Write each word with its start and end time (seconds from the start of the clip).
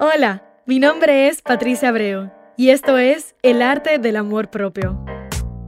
Hola, 0.00 0.44
mi 0.64 0.78
nombre 0.78 1.26
es 1.26 1.42
Patricia 1.42 1.88
Abreu 1.88 2.30
y 2.56 2.70
esto 2.70 2.98
es 2.98 3.34
El 3.42 3.62
arte 3.62 3.98
del 3.98 4.14
amor 4.14 4.48
propio, 4.48 5.04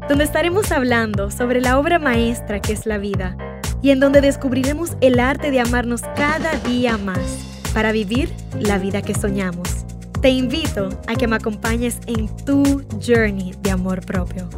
donde 0.09 0.23
estaremos 0.23 0.71
hablando 0.71 1.33
sobre 1.33 1.61
la 1.61 1.81
obra 1.81 1.99
maestra 1.99 2.61
que 2.61 2.73
es 2.73 2.87
la 2.87 2.99
vida 2.99 3.37
y 3.83 3.91
en 3.91 3.99
donde 3.99 4.21
descubriremos 4.21 4.97
el 5.01 5.19
arte 5.19 5.51
de 5.51 5.59
amarnos 5.59 6.03
cada 6.15 6.53
día 6.59 6.97
más 6.97 7.19
para 7.75 7.91
vivir 7.91 8.33
la 8.61 8.79
vida 8.79 9.03
que 9.03 9.17
soñamos. 9.17 9.85
Te 10.23 10.31
invito 10.31 10.91
a 11.09 11.17
que 11.17 11.27
me 11.27 11.35
acompañes 11.35 11.99
en 12.07 12.29
tu 12.45 12.85
journey 13.05 13.57
de 13.63 13.73
amor 13.73 14.07
propio. 14.07 14.49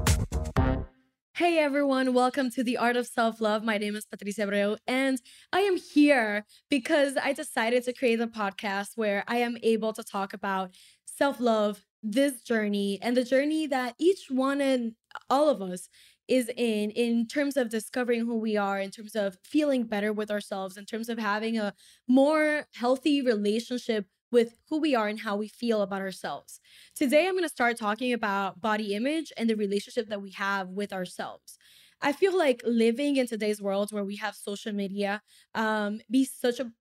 Hey 1.34 1.56
everyone, 1.58 2.12
welcome 2.12 2.50
to 2.50 2.62
the 2.62 2.76
Art 2.76 2.94
of 2.94 3.06
Self 3.06 3.40
Love. 3.40 3.64
My 3.64 3.78
name 3.78 3.96
is 3.96 4.04
Patricia 4.04 4.42
Abreu, 4.42 4.76
and 4.86 5.18
I 5.50 5.60
am 5.60 5.78
here 5.78 6.44
because 6.68 7.16
I 7.16 7.32
decided 7.32 7.84
to 7.84 7.94
create 7.94 8.20
a 8.20 8.26
podcast 8.26 8.90
where 8.96 9.24
I 9.26 9.38
am 9.38 9.56
able 9.62 9.94
to 9.94 10.04
talk 10.04 10.34
about 10.34 10.74
self 11.06 11.40
love, 11.40 11.86
this 12.02 12.42
journey, 12.42 12.98
and 13.00 13.16
the 13.16 13.24
journey 13.24 13.66
that 13.68 13.94
each 13.98 14.26
one 14.28 14.60
and 14.60 14.92
all 15.30 15.48
of 15.48 15.62
us 15.62 15.88
is 16.28 16.50
in, 16.50 16.90
in 16.90 17.26
terms 17.26 17.56
of 17.56 17.70
discovering 17.70 18.26
who 18.26 18.36
we 18.36 18.58
are, 18.58 18.78
in 18.78 18.90
terms 18.90 19.16
of 19.16 19.38
feeling 19.42 19.84
better 19.84 20.12
with 20.12 20.30
ourselves, 20.30 20.76
in 20.76 20.84
terms 20.84 21.08
of 21.08 21.18
having 21.18 21.58
a 21.58 21.72
more 22.06 22.66
healthy 22.74 23.22
relationship 23.22 24.04
with 24.32 24.54
who 24.70 24.80
we 24.80 24.94
are 24.94 25.08
and 25.08 25.20
how 25.20 25.36
we 25.36 25.48
feel 25.48 25.82
about 25.82 26.00
ourselves. 26.00 26.60
Today, 26.96 27.26
I'm 27.26 27.34
going 27.34 27.44
to 27.44 27.48
start 27.48 27.76
talking 27.76 28.12
about 28.12 28.60
body 28.60 28.94
image 28.94 29.32
and 29.36 29.48
the 29.50 29.56
relationship 29.56 30.08
that 30.08 30.22
we 30.22 30.32
have 30.32 30.70
with 30.70 30.92
ourselves. 30.92 31.58
I 32.00 32.12
feel 32.12 32.36
like 32.36 32.62
living 32.64 33.16
in 33.16 33.28
today's 33.28 33.62
world 33.62 33.92
where 33.92 34.04
we 34.04 34.16
have 34.16 34.34
social 34.34 34.72
media 34.72 35.22
um, 35.54 36.00
be 36.10 36.24
such 36.24 36.58
a 36.58 36.72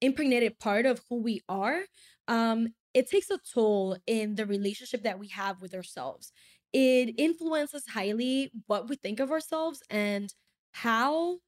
impregnated 0.00 0.58
part 0.58 0.86
of 0.86 1.00
who 1.08 1.22
we 1.22 1.40
are, 1.48 1.82
um, 2.28 2.68
it 2.92 3.08
takes 3.08 3.30
a 3.30 3.38
toll 3.54 3.96
in 4.06 4.34
the 4.34 4.46
relationship 4.46 5.02
that 5.02 5.18
we 5.18 5.28
have 5.28 5.62
with 5.62 5.74
ourselves. 5.74 6.32
It 6.72 7.14
influences 7.18 7.84
highly 7.88 8.50
what 8.66 8.88
we 8.88 8.96
think 8.96 9.20
of 9.20 9.30
ourselves 9.30 9.82
and 9.90 10.32
how 10.72 11.38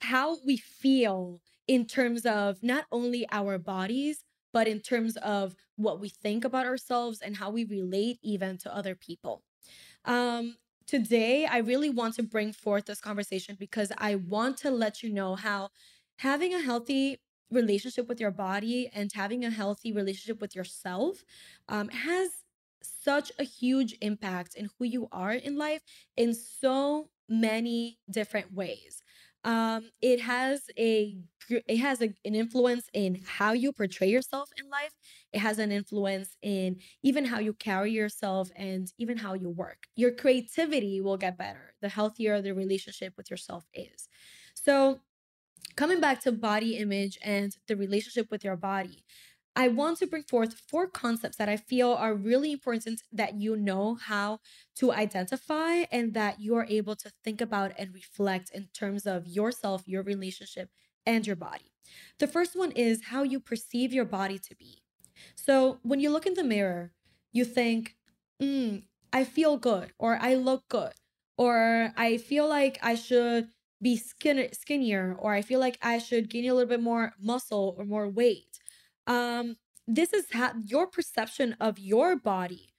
how 0.00 0.38
we 0.44 0.56
feel 0.56 1.40
in 1.66 1.86
terms 1.86 2.26
of 2.26 2.62
not 2.62 2.84
only 2.92 3.26
our 3.32 3.58
bodies 3.58 4.23
but 4.54 4.68
in 4.68 4.80
terms 4.80 5.16
of 5.18 5.56
what 5.76 6.00
we 6.00 6.08
think 6.08 6.44
about 6.44 6.64
ourselves 6.64 7.20
and 7.20 7.36
how 7.36 7.50
we 7.50 7.64
relate 7.64 8.18
even 8.22 8.56
to 8.56 8.74
other 8.74 8.94
people. 8.94 9.42
Um, 10.04 10.56
today, 10.86 11.44
I 11.44 11.58
really 11.58 11.90
want 11.90 12.14
to 12.14 12.22
bring 12.22 12.52
forth 12.52 12.86
this 12.86 13.00
conversation 13.00 13.56
because 13.58 13.90
I 13.98 14.14
want 14.14 14.56
to 14.58 14.70
let 14.70 15.02
you 15.02 15.12
know 15.12 15.34
how 15.34 15.70
having 16.18 16.54
a 16.54 16.62
healthy 16.62 17.20
relationship 17.50 18.08
with 18.08 18.20
your 18.20 18.30
body 18.30 18.88
and 18.94 19.10
having 19.12 19.44
a 19.44 19.50
healthy 19.50 19.92
relationship 19.92 20.40
with 20.40 20.54
yourself 20.54 21.24
um, 21.68 21.88
has 21.88 22.30
such 22.82 23.32
a 23.38 23.44
huge 23.44 23.96
impact 24.00 24.54
in 24.54 24.70
who 24.78 24.84
you 24.84 25.08
are 25.10 25.32
in 25.32 25.56
life 25.56 25.82
in 26.16 26.32
so 26.32 27.08
many 27.28 27.98
different 28.10 28.52
ways 28.54 29.02
um 29.44 29.90
it 30.00 30.20
has 30.20 30.62
a 30.78 31.16
it 31.50 31.76
has 31.76 32.00
a, 32.00 32.06
an 32.24 32.34
influence 32.34 32.88
in 32.94 33.20
how 33.26 33.52
you 33.52 33.72
portray 33.72 34.08
yourself 34.08 34.48
in 34.56 34.70
life. 34.70 34.92
It 35.32 35.40
has 35.40 35.58
an 35.58 35.70
influence 35.70 36.36
in 36.42 36.78
even 37.02 37.26
how 37.26 37.38
you 37.38 37.52
carry 37.52 37.92
yourself 37.92 38.50
and 38.56 38.90
even 38.98 39.18
how 39.18 39.34
you 39.34 39.50
work. 39.50 39.84
Your 39.94 40.12
creativity 40.12 41.00
will 41.02 41.18
get 41.18 41.36
better 41.36 41.74
the 41.82 41.88
healthier 41.88 42.40
the 42.40 42.54
relationship 42.54 43.12
with 43.16 43.30
yourself 43.30 43.64
is. 43.74 44.08
So 44.54 45.00
coming 45.76 46.00
back 46.00 46.20
to 46.22 46.32
body 46.32 46.76
image 46.78 47.18
and 47.22 47.54
the 47.68 47.76
relationship 47.76 48.28
with 48.30 48.44
your 48.44 48.56
body 48.56 49.04
I 49.56 49.68
want 49.68 49.98
to 49.98 50.06
bring 50.06 50.24
forth 50.24 50.54
four 50.68 50.88
concepts 50.88 51.36
that 51.36 51.48
I 51.48 51.56
feel 51.56 51.92
are 51.92 52.14
really 52.14 52.50
important 52.52 53.02
that 53.12 53.34
you 53.40 53.56
know 53.56 53.94
how 53.94 54.40
to 54.76 54.92
identify 54.92 55.84
and 55.92 56.12
that 56.14 56.40
you're 56.40 56.66
able 56.68 56.96
to 56.96 57.12
think 57.22 57.40
about 57.40 57.72
and 57.78 57.94
reflect 57.94 58.50
in 58.52 58.68
terms 58.74 59.06
of 59.06 59.26
yourself, 59.28 59.86
your 59.86 60.02
relationship, 60.02 60.70
and 61.06 61.24
your 61.26 61.36
body. 61.36 61.72
The 62.18 62.26
first 62.26 62.56
one 62.56 62.72
is 62.72 63.04
how 63.06 63.22
you 63.22 63.38
perceive 63.38 63.92
your 63.92 64.04
body 64.04 64.38
to 64.40 64.56
be. 64.56 64.82
So 65.36 65.78
when 65.82 66.00
you 66.00 66.10
look 66.10 66.26
in 66.26 66.34
the 66.34 66.44
mirror, 66.44 66.92
you 67.32 67.44
think, 67.44 67.96
mm, 68.42 68.84
I 69.12 69.24
feel 69.24 69.56
good, 69.56 69.92
or 69.98 70.18
I 70.20 70.34
look 70.34 70.68
good, 70.68 70.92
or 71.38 71.92
I 71.96 72.16
feel 72.18 72.48
like 72.48 72.78
I 72.82 72.94
should 72.96 73.48
be 73.82 73.96
skin- 73.96 74.52
skinnier, 74.52 75.14
or 75.18 75.32
I 75.34 75.42
feel 75.42 75.60
like 75.60 75.78
I 75.82 75.98
should 75.98 76.30
gain 76.30 76.48
a 76.48 76.54
little 76.54 76.68
bit 76.68 76.82
more 76.82 77.14
muscle 77.20 77.74
or 77.78 77.84
more 77.84 78.08
weight 78.08 78.58
um 79.06 79.56
this 79.86 80.12
is 80.12 80.26
how 80.32 80.52
your 80.64 80.86
perception 80.86 81.56
of 81.60 81.78
your 81.78 82.16
body 82.16 82.74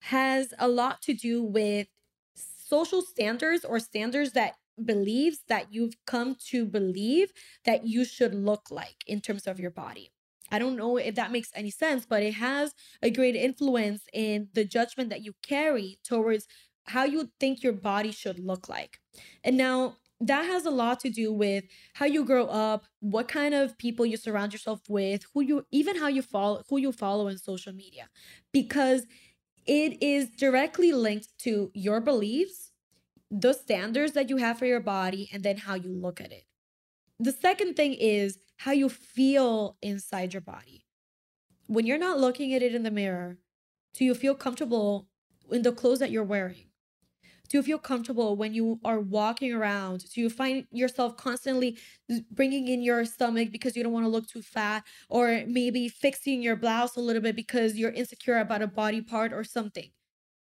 has 0.00 0.54
a 0.58 0.68
lot 0.68 1.02
to 1.02 1.12
do 1.12 1.42
with 1.42 1.88
social 2.36 3.02
standards 3.02 3.64
or 3.64 3.78
standards 3.80 4.32
that 4.32 4.54
beliefs 4.84 5.40
that 5.48 5.72
you've 5.72 5.96
come 6.06 6.36
to 6.48 6.64
believe 6.64 7.32
that 7.64 7.86
you 7.86 8.04
should 8.04 8.34
look 8.34 8.70
like 8.70 8.96
in 9.06 9.20
terms 9.20 9.46
of 9.46 9.58
your 9.58 9.70
body. 9.70 10.10
I 10.50 10.58
don't 10.58 10.76
know 10.76 10.96
if 10.96 11.14
that 11.16 11.32
makes 11.32 11.50
any 11.54 11.70
sense, 11.70 12.06
but 12.06 12.22
it 12.22 12.34
has 12.34 12.74
a 13.02 13.10
great 13.10 13.36
influence 13.36 14.02
in 14.12 14.48
the 14.54 14.64
judgment 14.64 15.10
that 15.10 15.24
you 15.24 15.34
carry 15.42 15.98
towards 16.04 16.46
how 16.86 17.04
you 17.04 17.30
think 17.38 17.62
your 17.62 17.74
body 17.74 18.12
should 18.12 18.38
look 18.38 18.68
like. 18.68 18.98
And 19.44 19.56
now 19.56 19.96
that 20.20 20.44
has 20.46 20.66
a 20.66 20.70
lot 20.70 21.00
to 21.00 21.10
do 21.10 21.32
with 21.32 21.64
how 21.94 22.06
you 22.06 22.24
grow 22.24 22.46
up, 22.46 22.86
what 23.00 23.28
kind 23.28 23.54
of 23.54 23.78
people 23.78 24.04
you 24.04 24.16
surround 24.16 24.52
yourself 24.52 24.80
with, 24.88 25.24
who 25.32 25.42
you 25.42 25.66
even 25.70 25.96
how 25.96 26.08
you 26.08 26.22
follow 26.22 26.62
who 26.68 26.78
you 26.78 26.92
follow 26.92 27.28
in 27.28 27.38
social 27.38 27.72
media 27.72 28.08
because 28.52 29.06
it 29.66 30.02
is 30.02 30.30
directly 30.30 30.92
linked 30.92 31.28
to 31.38 31.70
your 31.74 32.00
beliefs, 32.00 32.72
the 33.30 33.52
standards 33.52 34.12
that 34.12 34.30
you 34.30 34.38
have 34.38 34.58
for 34.58 34.66
your 34.66 34.80
body 34.80 35.28
and 35.32 35.42
then 35.42 35.58
how 35.58 35.74
you 35.74 35.92
look 35.92 36.20
at 36.20 36.32
it. 36.32 36.44
The 37.20 37.32
second 37.32 37.74
thing 37.74 37.94
is 37.94 38.38
how 38.56 38.72
you 38.72 38.88
feel 38.88 39.76
inside 39.82 40.32
your 40.34 40.40
body. 40.40 40.86
When 41.66 41.86
you're 41.86 41.98
not 41.98 42.18
looking 42.18 42.54
at 42.54 42.62
it 42.62 42.74
in 42.74 42.82
the 42.82 42.90
mirror, 42.90 43.38
do 43.94 44.04
you 44.04 44.14
feel 44.14 44.34
comfortable 44.34 45.08
in 45.50 45.62
the 45.62 45.72
clothes 45.72 45.98
that 46.00 46.10
you're 46.10 46.24
wearing? 46.24 46.67
Do 47.48 47.56
you 47.58 47.62
feel 47.62 47.78
comfortable 47.78 48.36
when 48.36 48.52
you 48.54 48.78
are 48.84 49.00
walking 49.00 49.52
around? 49.52 50.04
Do 50.12 50.20
you 50.20 50.28
find 50.30 50.66
yourself 50.70 51.16
constantly 51.16 51.78
bringing 52.30 52.68
in 52.68 52.82
your 52.82 53.04
stomach 53.04 53.50
because 53.50 53.76
you 53.76 53.82
don't 53.82 53.92
want 53.92 54.04
to 54.04 54.10
look 54.10 54.26
too 54.28 54.42
fat? 54.42 54.84
Or 55.08 55.44
maybe 55.46 55.88
fixing 55.88 56.42
your 56.42 56.56
blouse 56.56 56.96
a 56.96 57.00
little 57.00 57.22
bit 57.22 57.36
because 57.36 57.76
you're 57.76 57.90
insecure 57.92 58.38
about 58.38 58.62
a 58.62 58.66
body 58.66 59.00
part 59.00 59.32
or 59.32 59.44
something? 59.44 59.90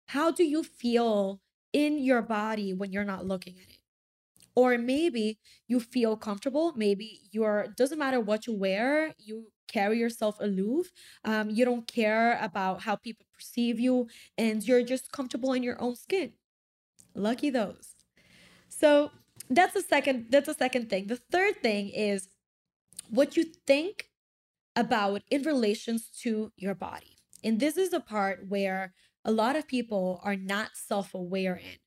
How 0.07 0.31
do 0.31 0.45
you 0.45 0.63
feel 0.65 1.41
in 1.73 1.99
your 1.99 2.23
body 2.23 2.73
when 2.73 2.93
you're 2.93 3.05
not 3.05 3.27
looking 3.27 3.59
at 3.59 3.69
it? 3.69 3.79
Or 4.57 4.77
maybe 4.79 5.39
you 5.69 5.81
feel 5.81 6.17
comfortable. 6.17 6.73
Maybe 6.77 7.23
you're, 7.31 7.69
doesn't 7.77 7.99
matter 7.99 8.21
what 8.21 8.47
you 8.47 8.55
wear, 8.55 9.15
you 9.19 9.53
carry 9.69 9.99
yourself 9.99 10.39
aloof. 10.41 10.91
Um, 11.25 11.51
you 11.51 11.65
don't 11.65 11.87
care 11.87 12.39
about 12.43 12.83
how 12.83 12.97
people 12.97 13.27
perceive 13.33 13.79
you, 13.79 14.09
and 14.37 14.63
you're 14.67 14.83
just 14.83 15.13
comfortable 15.13 15.53
in 15.53 15.63
your 15.63 15.81
own 15.81 15.95
skin. 15.95 16.33
Lucky 17.19 17.51
those. 17.51 17.95
So 18.69 19.11
that's 19.51 19.75
the 19.75 19.83
second 19.83 20.27
that's 20.31 20.47
the 20.47 20.55
second 20.55 20.91
thing. 20.91 21.07
The 21.07 21.17
third 21.17 21.63
thing 21.63 21.89
is 21.89 22.29
what 23.11 23.37
you 23.37 23.45
think 23.67 24.11
about 24.77 25.23
in 25.31 25.43
relations 25.43 26.09
to 26.23 26.53
your 26.57 26.75
body. 26.75 27.17
And 27.43 27.59
this 27.59 27.77
is 27.77 27.91
the 27.91 28.01
part 28.01 28.49
where 28.49 28.93
a 29.25 29.33
lot 29.33 29.57
of 29.57 29.67
people 29.67 30.21
are 30.23 30.37
not 30.37 30.71
self-aware 30.75 31.57
in. 31.57 31.79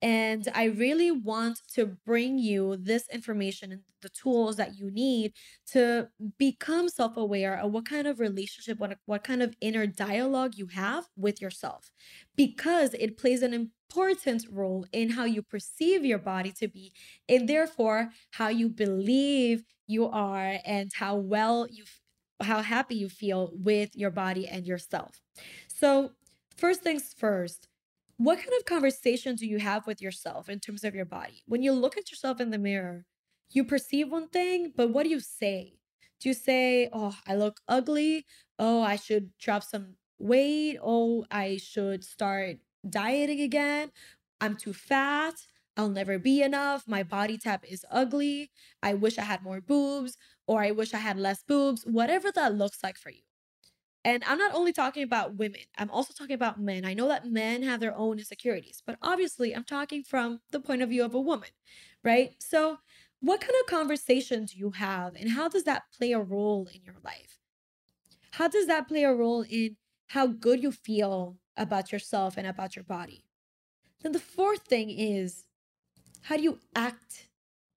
And 0.00 0.48
I 0.54 0.64
really 0.64 1.10
want 1.10 1.60
to 1.74 1.86
bring 1.86 2.38
you 2.38 2.76
this 2.76 3.08
information 3.08 3.72
and 3.72 3.82
the 4.00 4.08
tools 4.08 4.56
that 4.56 4.76
you 4.76 4.90
need 4.90 5.32
to 5.72 6.08
become 6.38 6.88
self 6.88 7.16
aware 7.16 7.58
of 7.58 7.72
what 7.72 7.88
kind 7.88 8.06
of 8.06 8.20
relationship, 8.20 8.78
what, 8.78 8.96
what 9.06 9.24
kind 9.24 9.42
of 9.42 9.56
inner 9.60 9.86
dialogue 9.86 10.52
you 10.54 10.68
have 10.68 11.06
with 11.16 11.40
yourself, 11.40 11.90
because 12.36 12.94
it 12.94 13.18
plays 13.18 13.42
an 13.42 13.52
important 13.88 14.44
role 14.50 14.86
in 14.92 15.10
how 15.10 15.24
you 15.24 15.42
perceive 15.42 16.04
your 16.04 16.18
body 16.18 16.52
to 16.52 16.68
be, 16.68 16.92
and 17.28 17.48
therefore 17.48 18.10
how 18.32 18.48
you 18.48 18.68
believe 18.68 19.64
you 19.86 20.06
are 20.06 20.58
and 20.64 20.90
how 20.94 21.16
well 21.16 21.66
you 21.70 21.84
how 22.40 22.62
happy 22.62 22.94
you 22.94 23.08
feel 23.08 23.50
with 23.52 23.90
your 23.96 24.10
body 24.10 24.46
and 24.46 24.64
yourself. 24.64 25.20
So, 25.66 26.12
first 26.56 26.82
things 26.82 27.12
first, 27.16 27.66
what 28.16 28.38
kind 28.38 28.52
of 28.58 28.64
conversation 28.64 29.34
do 29.34 29.46
you 29.46 29.58
have 29.58 29.86
with 29.86 30.00
yourself 30.00 30.48
in 30.48 30.60
terms 30.60 30.84
of 30.84 30.94
your 30.94 31.04
body? 31.04 31.42
When 31.46 31.62
you 31.62 31.72
look 31.72 31.96
at 31.96 32.10
yourself 32.10 32.40
in 32.40 32.50
the 32.50 32.58
mirror, 32.58 33.06
you 33.50 33.64
perceive 33.64 34.10
one 34.10 34.28
thing, 34.28 34.72
but 34.76 34.90
what 34.90 35.04
do 35.04 35.08
you 35.10 35.20
say? 35.20 35.78
Do 36.20 36.28
you 36.28 36.34
say, 36.34 36.88
Oh, 36.92 37.16
I 37.26 37.34
look 37.36 37.60
ugly? 37.68 38.24
Oh, 38.58 38.82
I 38.82 38.96
should 38.96 39.30
drop 39.38 39.62
some 39.64 39.96
weight? 40.18 40.78
Oh, 40.82 41.24
I 41.30 41.56
should 41.56 42.04
start 42.04 42.56
dieting 42.88 43.40
again? 43.40 43.90
I'm 44.40 44.56
too 44.56 44.72
fat. 44.72 45.34
I'll 45.76 45.88
never 45.88 46.18
be 46.18 46.42
enough. 46.42 46.88
My 46.88 47.02
body 47.02 47.38
type 47.38 47.64
is 47.68 47.86
ugly. 47.90 48.50
I 48.82 48.94
wish 48.94 49.16
I 49.16 49.22
had 49.22 49.42
more 49.42 49.60
boobs, 49.60 50.16
or 50.46 50.60
I 50.60 50.72
wish 50.72 50.92
I 50.92 50.98
had 50.98 51.18
less 51.18 51.44
boobs, 51.44 51.84
whatever 51.84 52.32
that 52.32 52.54
looks 52.54 52.82
like 52.82 52.98
for 52.98 53.10
you. 53.10 53.22
And 54.04 54.24
I'm 54.26 54.38
not 54.38 54.54
only 54.54 54.72
talking 54.72 55.02
about 55.02 55.36
women, 55.36 55.60
I'm 55.76 55.90
also 55.90 56.12
talking 56.12 56.34
about 56.34 56.60
men. 56.60 56.84
I 56.84 56.94
know 56.94 57.08
that 57.08 57.26
men 57.26 57.62
have 57.62 57.80
their 57.80 57.96
own 57.96 58.18
insecurities, 58.18 58.82
but 58.86 58.96
obviously 59.02 59.54
I'm 59.54 59.64
talking 59.64 60.02
from 60.02 60.40
the 60.50 60.60
point 60.60 60.82
of 60.82 60.88
view 60.88 61.04
of 61.04 61.14
a 61.14 61.20
woman, 61.20 61.50
right? 62.02 62.34
So, 62.38 62.78
what 63.20 63.40
kind 63.40 63.54
of 63.60 63.66
conversations 63.66 64.52
do 64.52 64.58
you 64.58 64.70
have 64.70 65.16
and 65.16 65.30
how 65.30 65.48
does 65.48 65.64
that 65.64 65.82
play 65.96 66.12
a 66.12 66.20
role 66.20 66.68
in 66.72 66.82
your 66.84 66.94
life? 67.04 67.38
How 68.32 68.48
does 68.48 68.66
that 68.68 68.88
play 68.88 69.04
a 69.04 69.12
role 69.12 69.44
in 69.48 69.76
how 70.06 70.26
good 70.26 70.62
you 70.62 70.72
feel 70.72 71.36
about 71.58 71.92
yourself 71.92 72.36
and 72.36 72.46
about 72.46 72.76
your 72.76 72.84
body? 72.84 73.24
Then 74.02 74.12
the 74.12 74.18
fourth 74.18 74.62
thing 74.62 74.90
is 74.90 75.44
how 76.22 76.36
do 76.36 76.42
you 76.42 76.58
act 76.74 77.28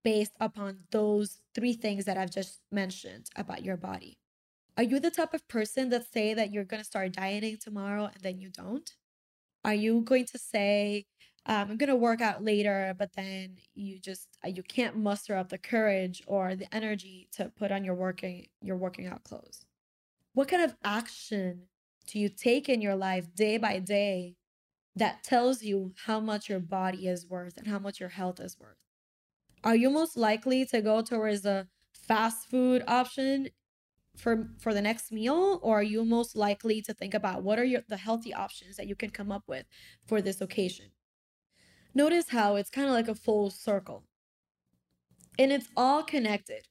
based 0.04 0.34
upon 0.40 0.80
those 0.92 1.40
three 1.54 1.74
things 1.74 2.06
that 2.06 2.18
I've 2.18 2.32
just 2.32 2.60
mentioned 2.72 3.30
about 3.36 3.64
your 3.64 3.78
body? 3.78 4.18
Are 4.78 4.84
you 4.84 5.00
the 5.00 5.12
type 5.12 5.34
of 5.34 5.48
person 5.48 5.90
that 5.90 6.12
say 6.12 6.34
that 6.34 6.52
you're 6.52 6.64
going 6.64 6.82
to 6.82 6.86
start 6.86 7.14
dieting 7.14 7.58
tomorrow 7.58 8.06
and 8.06 8.24
then 8.24 8.40
you 8.40 8.50
don't? 8.50 8.90
Are 9.64 9.74
you 9.74 10.02
going 10.02 10.26
to 10.26 10.38
say 10.38 11.06
um, 11.46 11.72
I'm 11.72 11.78
going 11.78 11.90
to 11.90 11.96
work 11.96 12.22
out 12.22 12.44
later, 12.44 12.96
but 12.98 13.14
then 13.14 13.58
you 13.74 14.00
just 14.00 14.28
uh, 14.46 14.50
you 14.50 14.64
can't 14.64 14.96
muster 14.96 15.36
up 15.36 15.50
the 15.50 15.58
courage 15.58 16.22
or 16.28 16.56
the 16.56 16.74
energy 16.74 17.28
to 17.34 17.52
put 17.58 17.72
on 17.72 17.84
your 17.84 17.96
working 17.96 18.48
your 18.62 18.78
working 18.78 19.08
out 19.08 19.24
clothes? 19.24 19.66
What 20.34 20.48
kind 20.48 20.64
of 20.64 20.76
action 20.84 21.64
do 22.12 22.20
you 22.20 22.30
take 22.30 22.68
in 22.68 22.82
your 22.82 22.96
life 22.96 23.34
day 23.34 23.58
by 23.58 23.80
day 23.80 24.36
that 24.96 25.24
tells 25.24 25.64
you 25.64 25.94
how 26.06 26.20
much 26.20 26.50
your 26.50 26.60
body 26.60 27.08
is 27.08 27.26
worth 27.26 27.58
and 27.58 27.68
how 27.68 27.80
much 27.80 28.00
your 28.00 28.10
health 28.10 28.40
is 28.42 28.60
worth? 28.60 28.76
Are 29.64 29.76
you 29.76 29.90
most 29.90 30.18
likely 30.18 30.66
to 30.66 30.82
go 30.82 31.02
towards 31.02 31.46
a 31.46 31.68
fast 31.94 32.50
food 32.50 32.84
option 32.88 33.50
for 34.18 34.50
for 34.60 34.74
the 34.74 34.82
next 34.82 35.12
meal 35.12 35.60
or 35.64 35.80
are 35.80 35.84
you 35.84 36.04
most 36.04 36.36
likely 36.36 36.82
to 36.82 36.94
think 36.94 37.14
about 37.14 37.44
what 37.44 37.58
are 37.58 37.64
your 37.64 37.84
the 37.88 37.96
healthy 37.96 38.34
options 38.34 38.76
that 38.76 38.88
you 38.88 38.96
can 38.96 39.10
come 39.10 39.32
up 39.32 39.44
with 39.48 39.66
for 40.06 40.22
this 40.22 40.42
occasion? 40.42 40.88
Notice 41.94 42.30
how 42.30 42.56
it's 42.56 42.70
kind 42.70 42.88
of 42.88 42.94
like 42.94 43.08
a 43.08 43.16
full 43.16 43.50
circle. 43.50 44.04
And 45.40 45.52
it's 45.52 45.70
all 45.78 46.04
connected. 46.04 46.68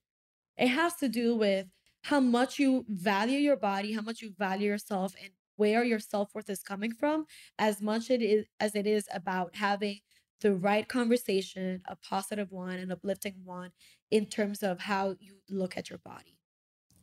It 0.58 0.68
has 0.68 0.96
to 0.96 1.08
do 1.08 1.34
with 1.34 1.66
how 2.02 2.20
much 2.20 2.58
you 2.58 2.84
value 2.88 3.38
your 3.38 3.56
body, 3.56 3.92
how 3.92 4.02
much 4.02 4.22
you 4.22 4.32
value 4.38 4.68
yourself, 4.68 5.14
and 5.22 5.32
where 5.56 5.84
your 5.84 5.98
self 6.00 6.34
worth 6.34 6.48
is 6.50 6.62
coming 6.62 6.92
from, 6.92 7.26
as 7.58 7.82
much 7.82 8.10
it 8.10 8.22
is 8.22 8.46
as 8.60 8.74
it 8.74 8.86
is 8.86 9.08
about 9.12 9.56
having 9.56 10.00
the 10.40 10.54
right 10.54 10.88
conversation, 10.88 11.82
a 11.86 11.96
positive 11.96 12.50
one, 12.50 12.78
an 12.78 12.90
uplifting 12.90 13.34
one, 13.44 13.70
in 14.10 14.26
terms 14.26 14.62
of 14.62 14.80
how 14.80 15.16
you 15.20 15.40
look 15.50 15.76
at 15.76 15.90
your 15.90 15.98
body. 15.98 16.38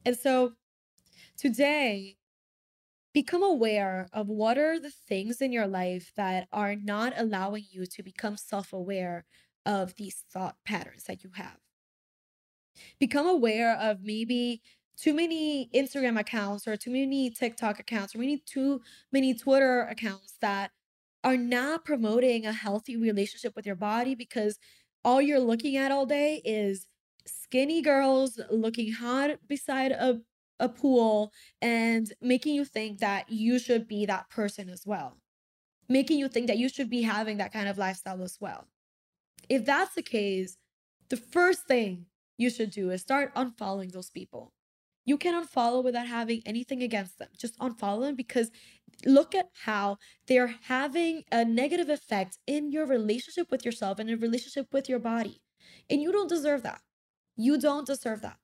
And 0.05 0.17
so 0.17 0.53
today, 1.37 2.17
become 3.13 3.43
aware 3.43 4.07
of 4.13 4.27
what 4.27 4.57
are 4.57 4.79
the 4.79 4.91
things 4.91 5.41
in 5.41 5.51
your 5.51 5.67
life 5.67 6.11
that 6.15 6.47
are 6.51 6.75
not 6.75 7.13
allowing 7.17 7.65
you 7.69 7.85
to 7.85 8.03
become 8.03 8.37
self 8.37 8.73
aware 8.73 9.25
of 9.65 9.95
these 9.95 10.23
thought 10.31 10.57
patterns 10.65 11.05
that 11.05 11.23
you 11.23 11.31
have. 11.35 11.57
Become 12.99 13.27
aware 13.27 13.75
of 13.75 14.03
maybe 14.03 14.61
too 14.97 15.13
many 15.13 15.69
Instagram 15.75 16.19
accounts 16.19 16.67
or 16.67 16.75
too 16.75 16.91
many 16.91 17.29
TikTok 17.29 17.79
accounts 17.79 18.15
or 18.15 18.17
maybe 18.17 18.41
too 18.45 18.81
many 19.11 19.33
Twitter 19.33 19.81
accounts 19.83 20.33
that 20.41 20.71
are 21.23 21.37
not 21.37 21.85
promoting 21.85 22.45
a 22.45 22.53
healthy 22.53 22.97
relationship 22.97 23.55
with 23.55 23.65
your 23.65 23.75
body 23.75 24.15
because 24.15 24.57
all 25.03 25.21
you're 25.21 25.39
looking 25.39 25.77
at 25.77 25.91
all 25.91 26.05
day 26.05 26.41
is 26.43 26.87
skinny 27.25 27.81
girls 27.81 28.39
looking 28.49 28.91
hot 28.91 29.31
beside 29.47 29.91
a, 29.91 30.19
a 30.59 30.69
pool 30.69 31.31
and 31.61 32.13
making 32.21 32.55
you 32.55 32.65
think 32.65 32.99
that 32.99 33.29
you 33.29 33.59
should 33.59 33.87
be 33.87 34.05
that 34.05 34.29
person 34.29 34.69
as 34.69 34.83
well. 34.85 35.17
Making 35.89 36.19
you 36.19 36.27
think 36.27 36.47
that 36.47 36.57
you 36.57 36.69
should 36.69 36.89
be 36.89 37.03
having 37.03 37.37
that 37.37 37.53
kind 37.53 37.69
of 37.69 37.77
lifestyle 37.77 38.21
as 38.23 38.37
well. 38.39 38.65
If 39.47 39.65
that's 39.65 39.95
the 39.95 40.01
case, 40.01 40.57
the 41.09 41.17
first 41.17 41.67
thing 41.67 42.05
you 42.37 42.49
should 42.49 42.71
do 42.71 42.89
is 42.91 43.01
start 43.01 43.33
unfollowing 43.35 43.91
those 43.91 44.09
people. 44.09 44.53
You 45.07 45.17
can 45.17 45.41
unfollow 45.41 45.83
without 45.83 46.05
having 46.05 46.43
anything 46.45 46.83
against 46.83 47.17
them. 47.17 47.29
Just 47.37 47.57
unfollow 47.59 48.01
them 48.01 48.15
because 48.15 48.51
look 49.05 49.33
at 49.33 49.47
how 49.65 49.97
they're 50.27 50.53
having 50.63 51.23
a 51.31 51.45
negative 51.45 51.89
effect 51.89 52.37
in 52.45 52.71
your 52.71 52.85
relationship 52.85 53.49
with 53.49 53.65
yourself 53.65 53.99
and 53.99 54.09
a 54.09 54.17
relationship 54.17 54.67
with 54.73 54.89
your 54.89 54.99
body. 54.99 55.41
And 55.89 56.01
you 56.01 56.11
don't 56.11 56.29
deserve 56.29 56.61
that. 56.63 56.81
You 57.37 57.57
don't 57.57 57.87
deserve 57.87 58.21
that. 58.21 58.37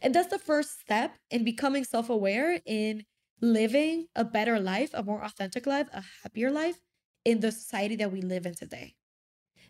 And 0.00 0.14
that's 0.14 0.30
the 0.30 0.38
first 0.38 0.80
step 0.80 1.14
in 1.30 1.44
becoming 1.44 1.84
self 1.84 2.08
aware, 2.08 2.58
in 2.64 3.04
living 3.42 4.06
a 4.16 4.24
better 4.24 4.58
life, 4.58 4.90
a 4.94 5.02
more 5.02 5.22
authentic 5.22 5.66
life, 5.66 5.88
a 5.92 6.02
happier 6.22 6.50
life 6.50 6.80
in 7.24 7.40
the 7.40 7.52
society 7.52 7.96
that 7.96 8.10
we 8.10 8.22
live 8.22 8.46
in 8.46 8.54
today 8.54 8.94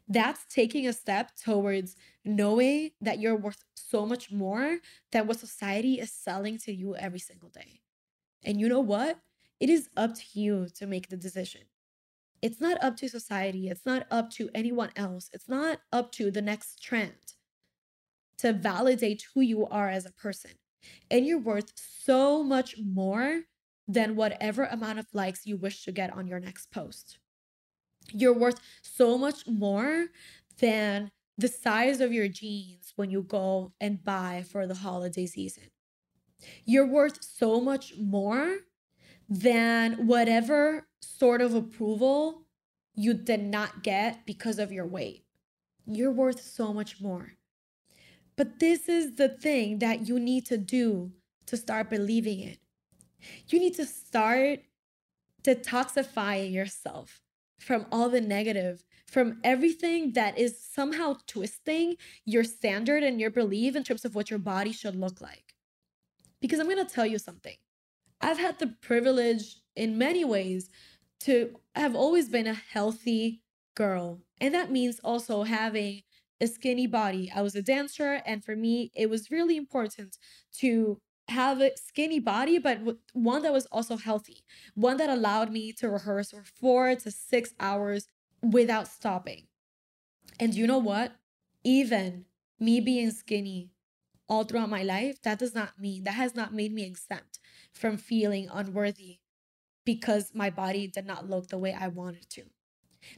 that's 0.09 0.45
taking 0.47 0.87
a 0.87 0.93
step 0.93 1.33
towards 1.37 1.95
knowing 2.25 2.91
that 3.01 3.21
you're 3.21 3.37
worth 3.37 3.65
so 3.75 4.07
much 4.07 4.31
more 4.31 4.79
than 5.13 5.27
what 5.27 5.39
society 5.39 5.95
is 5.95 6.11
selling 6.11 6.59
to 6.59 6.73
you 6.73 6.97
every 6.97 7.19
single 7.19 7.51
day. 7.51 7.81
And 8.45 8.59
you 8.59 8.69
know 8.69 8.81
what? 8.81 9.19
It 9.61 9.69
is 9.69 9.89
up 9.97 10.15
to 10.15 10.25
you 10.33 10.69
to 10.77 10.87
make 10.87 11.09
the 11.09 11.17
decision. 11.17 11.63
It's 12.41 12.61
not 12.61 12.83
up 12.83 12.97
to 12.99 13.09
society. 13.09 13.69
It's 13.69 13.85
not 13.85 14.07
up 14.11 14.31
to 14.33 14.49
anyone 14.55 14.91
else. 14.97 15.29
It's 15.33 15.49
not 15.49 15.81
up 15.93 16.13
to 16.13 16.31
the 16.31 16.43
next 16.43 16.83
trend 16.83 17.35
to 18.39 18.53
validate 18.53 19.27
who 19.35 19.41
you 19.41 19.67
are 19.67 19.89
as 19.89 20.07
a 20.07 20.13
person. 20.13 20.53
And 21.11 21.27
you're 21.27 21.41
worth 21.41 21.73
so 21.77 22.45
much 22.45 22.77
more 22.79 23.43
than 23.89 24.17
whatever 24.17 24.65
amount 24.65 25.01
of 25.01 25.07
likes 25.13 25.47
you 25.47 25.57
wish 25.57 25.85
to 25.85 25.93
get 25.93 26.13
on 26.13 26.29
your 26.29 26.39
next 26.39 26.71
post 26.71 27.19
you're 28.13 28.33
worth 28.33 28.61
so 28.83 29.19
much 29.19 29.47
more 29.47 30.07
than 30.59 31.11
the 31.37 31.49
size 31.49 32.01
of 32.01 32.13
your 32.13 32.29
jeans 32.29 32.93
when 32.97 33.11
you 33.11 33.23
go 33.23 33.73
and 33.81 34.05
buy 34.05 34.45
for 34.51 34.67
the 34.67 34.75
holiday 34.75 35.27
season. 35.27 35.65
You're 36.65 36.87
worth 36.87 37.23
so 37.23 37.61
much 37.61 37.95
more 37.99 38.59
than 39.29 40.07
whatever 40.07 40.89
sort 41.01 41.41
of 41.41 41.55
approval 41.55 42.43
you 42.95 43.15
did 43.15 43.43
not 43.43 43.83
get 43.83 44.27
because 44.27 44.59
of 44.59 44.73
your 44.73 44.87
weight. 44.87 45.25
You're 45.87 46.13
worth 46.13 46.41
so 46.41 46.73
much 46.73 47.01
more. 47.01 47.35
But 48.37 48.59
this 48.59 48.89
is 48.89 49.17
the 49.17 49.29
thing 49.29 49.79
that 49.81 50.09
you 50.09 50.19
need 50.19 50.47
to 50.47 50.59
do 50.59 51.13
to 51.47 51.57
start 51.57 51.91
believing 51.91 52.41
it. 52.41 52.59
You 53.49 53.59
need 53.59 53.75
to 53.75 53.87
start 53.87 54.61
detoxifying 55.43 56.53
yourself 56.53 57.21
from 57.59 57.87
all 57.91 58.09
the 58.09 58.21
negative, 58.21 58.85
from 59.07 59.41
everything 59.43 60.13
that 60.13 60.39
is 60.39 60.61
somehow 60.61 61.17
twisting 61.27 61.97
your 62.25 62.45
standard 62.45 63.03
and 63.03 63.21
your 63.21 63.31
belief 63.31 63.75
in 63.75 63.85
terms 63.85 64.05
of 64.05 64.15
what 64.15 64.31
your 64.31 64.39
body 64.39 64.73
should 64.73 64.97
look 64.97 65.21
like. 65.21 65.55
Because 66.41 66.61
I'm 66.61 66.69
going 66.69 66.85
to 66.85 66.95
tell 66.95 67.07
you 67.07 67.19
something. 67.19 67.57
I've 68.21 68.39
had 68.39 68.59
the 68.59 68.75
privilege 68.81 69.61
in 69.77 69.99
many 69.99 70.25
ways 70.25 70.71
to 71.21 71.55
have 71.75 71.95
always 71.95 72.29
been 72.29 72.47
a 72.47 72.55
healthy 72.55 73.43
girl. 73.75 74.21
And 74.41 74.55
that 74.55 74.71
means 74.71 75.01
also 75.03 75.43
having 75.45 76.03
a 76.41 76.47
skinny 76.47 76.87
body. 76.87 77.33
I 77.35 77.43
was 77.43 77.55
a 77.55 77.63
dancer, 77.63 78.23
and 78.25 78.45
for 78.45 78.55
me, 78.55 78.93
it 78.95 79.11
was 79.11 79.31
really 79.31 79.57
important 79.57 80.19
to 80.59 81.01
have 81.29 81.61
a 81.61 81.73
skinny 81.77 82.21
body, 82.21 82.59
but 82.59 82.81
one 83.13 83.43
that 83.43 83.53
was 83.53 83.67
also 83.67 83.97
healthy, 83.97 84.45
one 84.75 84.97
that 84.97 85.11
allowed 85.11 85.53
me 85.53 85.73
to 85.75 85.89
rehearse 85.89 86.31
for 86.31 86.43
four 86.43 86.95
to 86.95 87.11
six 87.11 87.55
hours 87.61 88.09
without 88.43 88.89
stopping. 88.89 89.47
And 90.41 90.55
you 90.55 90.67
know 90.67 90.79
what? 90.79 91.13
Even 91.65 92.25
me 92.59 92.81
being 92.81 93.11
skinny 93.11 93.71
all 94.29 94.45
throughout 94.45 94.71
my 94.71 94.83
life, 94.83 95.21
that 95.23 95.39
does 95.39 95.55
not 95.55 95.79
mean, 95.79 96.05
that 96.05 96.15
has 96.15 96.35
not 96.35 96.55
made 96.55 96.73
me 96.73 96.85
exempt 96.85 97.39
from 97.73 97.97
feeling 97.97 98.49
unworthy 98.53 99.19
because 99.85 100.35
my 100.35 100.51
body 100.51 100.87
did 100.87 101.07
not 101.07 101.29
look 101.29 101.49
the 101.49 101.59
way 101.59 101.73
I 101.73 101.89
wanted 101.89 102.29
to. 102.31 102.45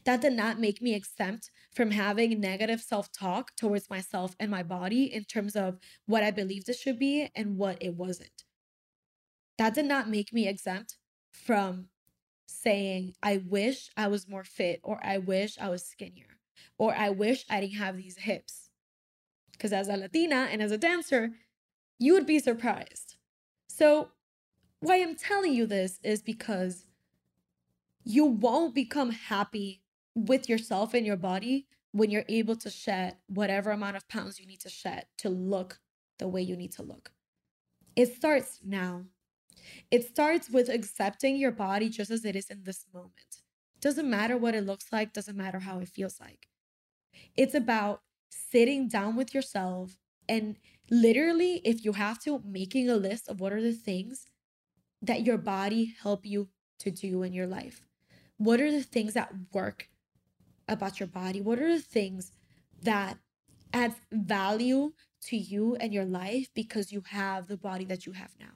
That 0.04 0.20
did 0.20 0.32
not 0.32 0.60
make 0.60 0.80
me 0.80 0.94
exempt 0.94 1.50
from 1.72 1.90
having 1.90 2.40
negative 2.40 2.80
self 2.80 3.12
talk 3.12 3.54
towards 3.56 3.90
myself 3.90 4.34
and 4.38 4.50
my 4.50 4.62
body 4.62 5.04
in 5.04 5.24
terms 5.24 5.56
of 5.56 5.78
what 6.06 6.22
I 6.22 6.30
believed 6.30 6.68
it 6.68 6.76
should 6.76 6.98
be 6.98 7.30
and 7.34 7.56
what 7.56 7.78
it 7.80 7.94
wasn't. 7.94 8.44
That 9.58 9.74
did 9.74 9.86
not 9.86 10.08
make 10.08 10.32
me 10.32 10.48
exempt 10.48 10.96
from 11.32 11.88
saying, 12.46 13.14
I 13.22 13.38
wish 13.38 13.90
I 13.96 14.08
was 14.08 14.28
more 14.28 14.44
fit, 14.44 14.80
or 14.82 14.98
I 15.04 15.18
wish 15.18 15.58
I 15.58 15.68
was 15.68 15.84
skinnier, 15.84 16.38
or 16.78 16.94
I 16.94 17.10
wish 17.10 17.44
I 17.48 17.60
didn't 17.60 17.76
have 17.76 17.96
these 17.96 18.18
hips. 18.18 18.70
Because 19.52 19.72
as 19.72 19.88
a 19.88 19.96
Latina 19.96 20.48
and 20.50 20.62
as 20.62 20.72
a 20.72 20.78
dancer, 20.78 21.32
you 21.98 22.14
would 22.14 22.26
be 22.26 22.38
surprised. 22.38 23.16
So, 23.68 24.08
why 24.80 24.96
I'm 24.96 25.14
telling 25.14 25.52
you 25.52 25.66
this 25.66 26.00
is 26.02 26.22
because 26.22 26.86
you 28.04 28.24
won't 28.24 28.74
become 28.74 29.10
happy 29.10 29.82
with 30.14 30.48
yourself 30.48 30.94
and 30.94 31.06
your 31.06 31.16
body 31.16 31.66
when 31.92 32.10
you're 32.10 32.24
able 32.28 32.56
to 32.56 32.70
shed 32.70 33.16
whatever 33.26 33.70
amount 33.70 33.96
of 33.96 34.08
pounds 34.08 34.38
you 34.38 34.46
need 34.46 34.60
to 34.60 34.68
shed 34.68 35.06
to 35.18 35.28
look 35.28 35.80
the 36.18 36.28
way 36.28 36.40
you 36.40 36.56
need 36.56 36.72
to 36.72 36.82
look. 36.82 37.12
It 37.96 38.14
starts 38.14 38.60
now. 38.64 39.04
It 39.90 40.06
starts 40.06 40.48
with 40.48 40.68
accepting 40.68 41.36
your 41.36 41.50
body 41.50 41.88
just 41.88 42.10
as 42.10 42.24
it 42.24 42.36
is 42.36 42.50
in 42.50 42.62
this 42.64 42.86
moment. 42.94 43.42
Doesn't 43.80 44.08
matter 44.08 44.36
what 44.36 44.54
it 44.54 44.64
looks 44.66 44.86
like, 44.92 45.12
doesn't 45.12 45.36
matter 45.36 45.58
how 45.58 45.78
it 45.80 45.88
feels 45.88 46.20
like. 46.20 46.48
It's 47.36 47.54
about 47.54 48.02
sitting 48.30 48.88
down 48.88 49.16
with 49.16 49.34
yourself 49.34 49.96
and 50.28 50.58
literally, 50.90 51.60
if 51.64 51.84
you 51.84 51.94
have 51.94 52.20
to, 52.20 52.40
making 52.44 52.88
a 52.88 52.94
list 52.94 53.28
of 53.28 53.40
what 53.40 53.52
are 53.52 53.60
the 53.60 53.72
things 53.72 54.26
that 55.02 55.26
your 55.26 55.38
body 55.38 55.96
help 56.00 56.24
you 56.24 56.48
to 56.78 56.90
do 56.92 57.24
in 57.24 57.32
your 57.32 57.48
life. 57.48 57.80
What 58.40 58.58
are 58.58 58.72
the 58.72 58.82
things 58.82 59.12
that 59.12 59.34
work 59.52 59.90
about 60.66 60.98
your 60.98 61.08
body? 61.08 61.42
What 61.42 61.58
are 61.58 61.76
the 61.76 61.82
things 61.82 62.32
that 62.82 63.18
adds 63.70 63.96
value 64.10 64.92
to 65.24 65.36
you 65.36 65.76
and 65.76 65.92
your 65.92 66.06
life 66.06 66.48
because 66.54 66.90
you 66.90 67.02
have 67.08 67.48
the 67.48 67.58
body 67.58 67.84
that 67.84 68.06
you 68.06 68.12
have 68.12 68.30
now? 68.40 68.54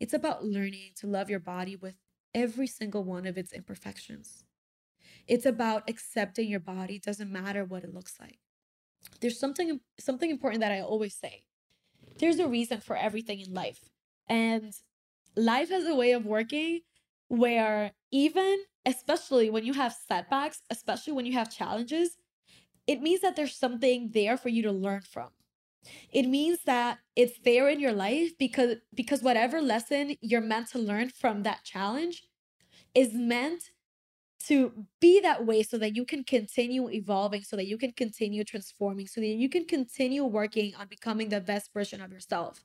It's 0.00 0.12
about 0.12 0.44
learning 0.44 0.90
to 0.96 1.06
love 1.06 1.30
your 1.30 1.40
body 1.40 1.76
with 1.76 1.94
every 2.34 2.66
single 2.66 3.02
one 3.04 3.26
of 3.26 3.38
its 3.38 3.54
imperfections. 3.54 4.44
It's 5.26 5.46
about 5.46 5.88
accepting 5.88 6.50
your 6.50 6.60
body, 6.60 6.98
doesn't 6.98 7.32
matter 7.32 7.64
what 7.64 7.84
it 7.84 7.94
looks 7.94 8.20
like. 8.20 8.40
There's 9.22 9.40
something 9.40 9.80
something 9.98 10.28
important 10.28 10.60
that 10.60 10.72
I 10.72 10.82
always 10.82 11.14
say. 11.14 11.44
There's 12.18 12.38
a 12.38 12.48
reason 12.48 12.82
for 12.82 12.96
everything 12.96 13.40
in 13.40 13.54
life. 13.54 13.88
And 14.28 14.74
life 15.36 15.70
has 15.70 15.86
a 15.86 15.94
way 15.94 16.12
of 16.12 16.26
working 16.26 16.80
where 17.28 17.92
even 18.10 18.58
especially 18.86 19.50
when 19.50 19.64
you 19.64 19.72
have 19.72 19.94
setbacks, 20.08 20.60
especially 20.70 21.12
when 21.12 21.26
you 21.26 21.32
have 21.32 21.54
challenges, 21.54 22.18
it 22.86 23.00
means 23.00 23.20
that 23.20 23.36
there's 23.36 23.56
something 23.56 24.10
there 24.12 24.36
for 24.36 24.48
you 24.48 24.62
to 24.62 24.72
learn 24.72 25.00
from. 25.00 25.30
It 26.10 26.26
means 26.26 26.60
that 26.64 26.98
it's 27.14 27.38
there 27.44 27.68
in 27.68 27.78
your 27.78 27.92
life 27.92 28.32
because 28.38 28.76
because 28.94 29.22
whatever 29.22 29.60
lesson 29.60 30.16
you're 30.20 30.40
meant 30.40 30.68
to 30.70 30.78
learn 30.78 31.10
from 31.10 31.42
that 31.42 31.62
challenge 31.64 32.24
is 32.94 33.12
meant 33.12 33.70
to 34.46 34.72
be 35.00 35.20
that 35.20 35.46
way 35.46 35.62
so 35.62 35.78
that 35.78 35.96
you 35.96 36.04
can 36.04 36.22
continue 36.24 36.88
evolving, 36.90 37.42
so 37.42 37.56
that 37.56 37.66
you 37.66 37.78
can 37.78 37.92
continue 37.92 38.44
transforming, 38.44 39.06
so 39.06 39.20
that 39.20 39.26
you 39.26 39.48
can 39.48 39.64
continue 39.64 40.24
working 40.24 40.74
on 40.74 40.86
becoming 40.86 41.28
the 41.28 41.40
best 41.40 41.72
version 41.72 42.00
of 42.00 42.12
yourself. 42.12 42.62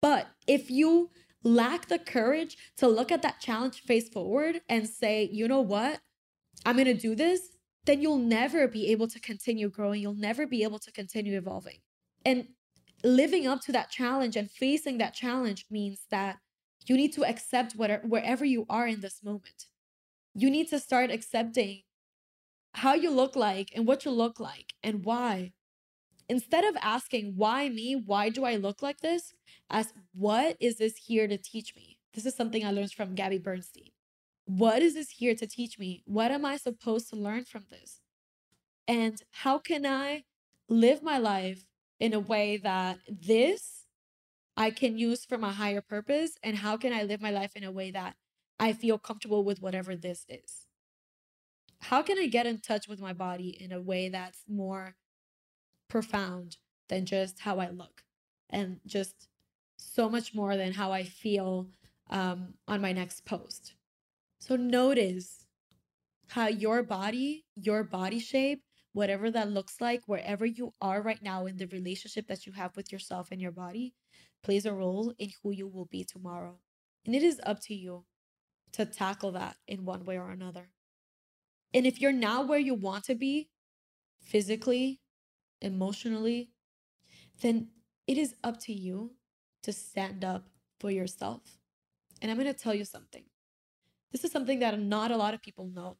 But 0.00 0.28
if 0.46 0.70
you 0.70 1.10
lack 1.44 1.86
the 1.86 1.98
courage 1.98 2.56
to 2.76 2.88
look 2.88 3.12
at 3.12 3.22
that 3.22 3.40
challenge 3.40 3.82
face 3.82 4.08
forward 4.08 4.60
and 4.68 4.88
say, 4.88 5.28
you 5.32 5.48
know 5.48 5.60
what, 5.60 6.00
I'm 6.64 6.76
going 6.76 6.86
to 6.86 6.94
do 6.94 7.14
this, 7.14 7.56
then 7.84 8.02
you'll 8.02 8.18
never 8.18 8.68
be 8.68 8.88
able 8.88 9.08
to 9.08 9.20
continue 9.20 9.68
growing. 9.70 10.02
You'll 10.02 10.14
never 10.14 10.46
be 10.46 10.62
able 10.62 10.78
to 10.80 10.92
continue 10.92 11.38
evolving. 11.38 11.78
And 12.24 12.48
living 13.04 13.46
up 13.46 13.60
to 13.62 13.72
that 13.72 13.90
challenge 13.90 14.36
and 14.36 14.50
facing 14.50 14.98
that 14.98 15.14
challenge 15.14 15.64
means 15.70 16.00
that 16.10 16.38
you 16.86 16.96
need 16.96 17.12
to 17.14 17.24
accept 17.24 17.74
whatever, 17.74 18.06
wherever 18.06 18.44
you 18.44 18.66
are 18.68 18.86
in 18.86 19.00
this 19.00 19.22
moment. 19.22 19.66
You 20.34 20.50
need 20.50 20.68
to 20.68 20.78
start 20.78 21.10
accepting 21.10 21.82
how 22.74 22.94
you 22.94 23.10
look 23.10 23.36
like 23.36 23.72
and 23.74 23.86
what 23.86 24.04
you 24.04 24.10
look 24.10 24.38
like 24.38 24.74
and 24.82 25.04
why. 25.04 25.52
Instead 26.28 26.64
of 26.64 26.76
asking, 26.82 27.34
why 27.36 27.68
me? 27.68 27.96
Why 27.96 28.28
do 28.28 28.44
I 28.44 28.56
look 28.56 28.82
like 28.82 29.00
this? 29.00 29.32
Ask, 29.70 29.94
what 30.14 30.56
is 30.60 30.76
this 30.76 30.96
here 30.96 31.26
to 31.26 31.38
teach 31.38 31.74
me? 31.74 31.98
This 32.14 32.26
is 32.26 32.34
something 32.34 32.64
I 32.64 32.70
learned 32.70 32.92
from 32.92 33.14
Gabby 33.14 33.38
Bernstein. 33.38 33.90
What 34.44 34.82
is 34.82 34.94
this 34.94 35.10
here 35.10 35.34
to 35.34 35.46
teach 35.46 35.78
me? 35.78 36.02
What 36.06 36.30
am 36.30 36.44
I 36.44 36.56
supposed 36.56 37.10
to 37.10 37.16
learn 37.16 37.44
from 37.44 37.64
this? 37.70 38.00
And 38.86 39.22
how 39.30 39.58
can 39.58 39.86
I 39.86 40.24
live 40.68 41.02
my 41.02 41.18
life 41.18 41.64
in 42.00 42.14
a 42.14 42.20
way 42.20 42.56
that 42.58 42.98
this 43.08 43.84
I 44.56 44.70
can 44.70 44.98
use 44.98 45.24
for 45.24 45.38
my 45.38 45.52
higher 45.52 45.82
purpose? 45.82 46.32
And 46.42 46.56
how 46.56 46.76
can 46.76 46.92
I 46.92 47.02
live 47.02 47.20
my 47.20 47.30
life 47.30 47.56
in 47.56 47.64
a 47.64 47.70
way 47.70 47.90
that 47.90 48.16
I 48.58 48.72
feel 48.72 48.98
comfortable 48.98 49.44
with 49.44 49.62
whatever 49.62 49.94
this 49.94 50.24
is? 50.28 50.66
How 51.80 52.02
can 52.02 52.18
I 52.18 52.26
get 52.26 52.46
in 52.46 52.58
touch 52.58 52.88
with 52.88 53.00
my 53.00 53.12
body 53.12 53.50
in 53.60 53.70
a 53.70 53.80
way 53.80 54.08
that's 54.08 54.40
more 54.48 54.94
profound 55.88 56.56
than 56.88 57.06
just 57.06 57.40
how 57.40 57.58
I 57.58 57.70
look 57.70 58.02
and 58.50 58.80
just 58.86 59.28
so 59.76 60.08
much 60.08 60.34
more 60.34 60.56
than 60.56 60.72
how 60.72 60.92
I 60.92 61.04
feel 61.04 61.68
um, 62.10 62.54
on 62.66 62.80
my 62.80 62.92
next 62.92 63.24
post? 63.24 63.74
So 64.40 64.56
notice 64.56 65.46
how 66.28 66.48
your 66.48 66.82
body, 66.82 67.44
your 67.56 67.82
body 67.82 68.18
shape, 68.18 68.62
whatever 68.92 69.30
that 69.30 69.50
looks 69.50 69.80
like, 69.80 70.02
wherever 70.06 70.46
you 70.46 70.72
are 70.80 71.02
right 71.02 71.22
now 71.22 71.46
in 71.46 71.56
the 71.56 71.66
relationship 71.68 72.26
that 72.28 72.46
you 72.46 72.52
have 72.52 72.76
with 72.76 72.92
yourself 72.92 73.28
and 73.30 73.40
your 73.40 73.52
body, 73.52 73.94
plays 74.42 74.66
a 74.66 74.72
role 74.72 75.12
in 75.18 75.30
who 75.42 75.50
you 75.52 75.66
will 75.66 75.86
be 75.86 76.04
tomorrow. 76.04 76.58
And 77.06 77.14
it 77.14 77.22
is 77.22 77.40
up 77.44 77.60
to 77.62 77.74
you 77.74 78.04
to 78.72 78.84
tackle 78.84 79.32
that 79.32 79.56
in 79.66 79.84
one 79.84 80.04
way 80.04 80.18
or 80.18 80.30
another. 80.30 80.68
And 81.74 81.86
if 81.86 82.00
you're 82.00 82.12
not 82.12 82.48
where 82.48 82.58
you 82.58 82.74
want 82.74 83.04
to 83.04 83.14
be, 83.14 83.50
physically, 84.20 85.00
emotionally, 85.60 86.50
then 87.40 87.68
it 88.06 88.18
is 88.18 88.34
up 88.42 88.60
to 88.60 88.72
you 88.72 89.12
to 89.62 89.72
stand 89.72 90.24
up 90.24 90.48
for 90.80 90.90
yourself. 90.90 91.58
And 92.20 92.30
I'm 92.30 92.38
going 92.38 92.52
to 92.52 92.58
tell 92.58 92.74
you 92.74 92.84
something. 92.84 93.24
This 94.12 94.24
is 94.24 94.32
something 94.32 94.60
that 94.60 94.78
not 94.78 95.10
a 95.10 95.16
lot 95.16 95.34
of 95.34 95.42
people 95.42 95.66
know 95.66 95.98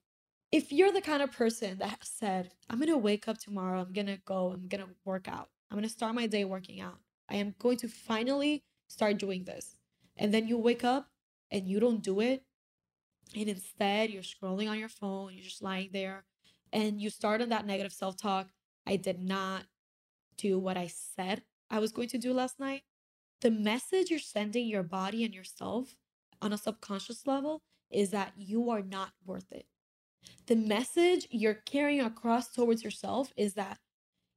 if 0.51 0.73
you're 0.73 0.93
the 0.93 1.01
kind 1.01 1.23
of 1.23 1.31
person 1.33 1.79
that 1.79 1.99
said, 2.03 2.51
I'm 2.71 2.79
going 2.79 2.89
to 2.89 2.97
wake 2.97 3.29
up 3.29 3.39
tomorrow, 3.39 3.81
I'm 3.81 3.93
going 3.93 4.07
to 4.07 4.19
go, 4.25 4.53
I'm 4.53 4.69
going 4.69 4.83
to 4.83 4.91
work 5.05 5.29
out, 5.29 5.49
I'm 5.71 5.77
going 5.77 5.83
to 5.83 5.93
start 5.93 6.15
my 6.15 6.27
day 6.27 6.45
working 6.45 6.81
out, 6.81 6.99
I 7.29 7.37
am 7.37 7.55
going 7.59 7.77
to 7.79 7.89
finally 7.89 8.65
start 8.89 9.19
doing 9.19 9.45
this. 9.45 9.77
And 10.17 10.33
then 10.33 10.49
you 10.49 10.59
wake 10.59 10.85
up 10.85 11.09
and 11.51 11.69
you 11.69 11.81
don't 11.81 12.03
do 12.03 12.21
it. 12.21 12.45
And 13.37 13.49
instead, 13.49 14.11
you're 14.11 14.23
scrolling 14.23 14.71
on 14.71 14.79
your 14.79 14.89
phone, 14.89 15.35
you're 15.35 15.45
just 15.45 15.63
lying 15.63 15.91
there, 15.93 16.25
and 16.73 17.01
you 17.01 17.11
start 17.11 17.43
on 17.43 17.51
that 17.51 17.67
negative 17.67 17.93
self 17.93 18.17
talk. 18.17 18.49
I 18.89 18.97
did 18.97 19.23
not 19.23 19.65
do 20.37 20.59
what 20.59 20.77
I 20.77 20.89
said 20.89 21.43
I 21.71 21.79
was 21.81 21.93
going 21.93 22.09
to 22.09 22.19
do 22.19 22.33
last 22.33 22.59
night. 22.59 22.83
The 23.43 23.51
message 23.51 24.11
you're 24.11 24.19
sending 24.19 24.67
your 24.67 24.83
body 24.83 25.23
and 25.25 25.35
yourself 25.35 25.97
on 26.41 26.53
a 26.53 26.59
subconscious 26.59 27.27
level 27.27 27.61
is 27.91 28.11
that 28.11 28.33
you 28.37 28.71
are 28.71 28.83
not 28.83 29.13
worth 29.27 29.53
it 29.53 29.67
the 30.47 30.57
message 30.57 31.29
you're 31.31 31.55
carrying 31.55 32.01
across 32.01 32.49
towards 32.49 32.83
yourself 32.83 33.33
is 33.37 33.55
that 33.55 33.79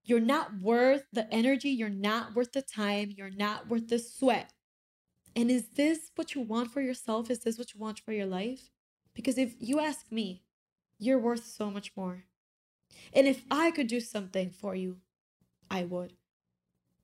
you're 0.04 0.20
not 0.20 0.60
worth 0.62 1.04
the 1.14 1.32
energy, 1.34 1.70
you're 1.70 1.90
not 1.90 2.36
worth 2.36 2.52
the 2.52 2.62
time, 2.62 3.14
you're 3.16 3.30
not 3.30 3.70
worth 3.70 3.88
the 3.88 4.00
sweat. 4.00 4.52
And 5.36 5.50
is 5.50 5.70
this 5.76 6.12
what 6.16 6.36
you 6.36 6.42
want 6.42 6.72
for 6.72 6.82
yourself? 6.82 7.30
Is 7.30 7.40
this 7.40 7.58
what 7.58 7.74
you 7.74 7.80
want 7.80 8.00
for 8.00 8.12
your 8.12 8.26
life? 8.26 8.72
Because 9.14 9.38
if 9.38 9.56
you 9.60 9.80
ask 9.80 10.12
me, 10.12 10.44
you're 11.00 11.20
worth 11.20 11.46
so 11.46 11.72
much 11.72 11.92
more. 11.96 12.26
And 13.14 13.28
if 13.28 13.44
I 13.52 13.72
could 13.72 13.88
do 13.88 14.00
something 14.00 14.50
for 14.50 14.76
you, 14.76 14.98
I 15.70 15.84
would. 15.84 16.14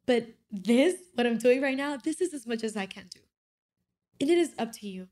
But 0.05 0.27
this, 0.51 0.95
what 1.13 1.27
I'm 1.27 1.37
doing 1.37 1.61
right 1.61 1.77
now, 1.77 1.97
this 1.97 2.21
is 2.21 2.33
as 2.33 2.47
much 2.47 2.63
as 2.63 2.77
I 2.77 2.85
can 2.85 3.07
do. 3.13 3.19
And 4.21 4.29
it 4.29 4.37
is 4.37 4.53
up 4.57 4.71
to 4.73 4.87
you. 4.87 5.07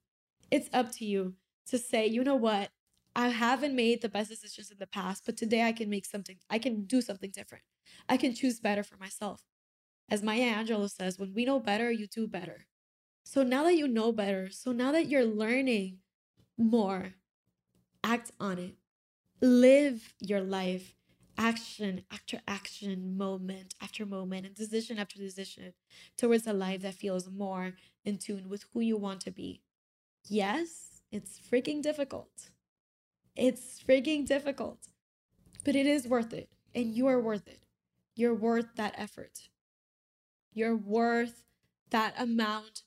It's 0.51 0.69
up 0.73 0.91
to 0.93 1.05
you 1.05 1.35
to 1.67 1.77
say, 1.77 2.07
you 2.07 2.23
know 2.23 2.35
what? 2.35 2.69
I 3.15 3.29
haven't 3.29 3.75
made 3.75 4.01
the 4.01 4.09
best 4.09 4.29
decisions 4.29 4.71
in 4.71 4.77
the 4.77 4.87
past, 4.87 5.23
but 5.25 5.37
today 5.37 5.63
I 5.63 5.71
can 5.71 5.89
make 5.89 6.05
something, 6.05 6.37
I 6.49 6.59
can 6.59 6.85
do 6.85 7.01
something 7.01 7.31
different. 7.31 7.63
I 8.09 8.17
can 8.17 8.35
choose 8.35 8.59
better 8.59 8.83
for 8.83 8.97
myself. 8.97 9.43
As 10.09 10.21
Maya 10.21 10.53
Angelou 10.55 10.89
says, 10.89 11.17
when 11.17 11.33
we 11.33 11.45
know 11.45 11.59
better, 11.59 11.91
you 11.91 12.07
do 12.07 12.27
better. 12.27 12.67
So 13.23 13.41
now 13.41 13.63
that 13.63 13.75
you 13.75 13.87
know 13.87 14.11
better, 14.11 14.49
so 14.51 14.71
now 14.71 14.91
that 14.91 15.07
you're 15.07 15.25
learning 15.25 15.99
more, 16.57 17.13
act 18.03 18.31
on 18.39 18.59
it. 18.59 18.75
Live 19.41 20.13
your 20.19 20.41
life 20.41 20.95
action 21.37 22.03
after 22.11 22.41
action, 22.47 23.17
moment 23.17 23.73
after 23.81 24.05
moment, 24.05 24.45
and 24.45 24.55
decision 24.55 24.97
after 24.97 25.17
decision 25.17 25.73
towards 26.17 26.47
a 26.47 26.53
life 26.53 26.81
that 26.81 26.93
feels 26.93 27.29
more 27.29 27.73
in 28.05 28.17
tune 28.17 28.47
with 28.47 28.65
who 28.73 28.79
you 28.79 28.97
want 28.97 29.19
to 29.21 29.31
be. 29.31 29.61
Yes, 30.27 31.01
it's 31.11 31.39
freaking 31.39 31.81
difficult. 31.81 32.49
It's 33.35 33.83
freaking 33.83 34.25
difficult, 34.25 34.87
but 35.65 35.75
it 35.75 35.85
is 35.85 36.07
worth 36.07 36.33
it. 36.33 36.49
And 36.73 36.95
you 36.95 37.07
are 37.07 37.19
worth 37.19 37.47
it. 37.47 37.63
You're 38.15 38.33
worth 38.33 38.75
that 38.75 38.95
effort. 38.97 39.49
You're 40.53 40.77
worth 40.77 41.43
that 41.89 42.13
amount 42.17 42.83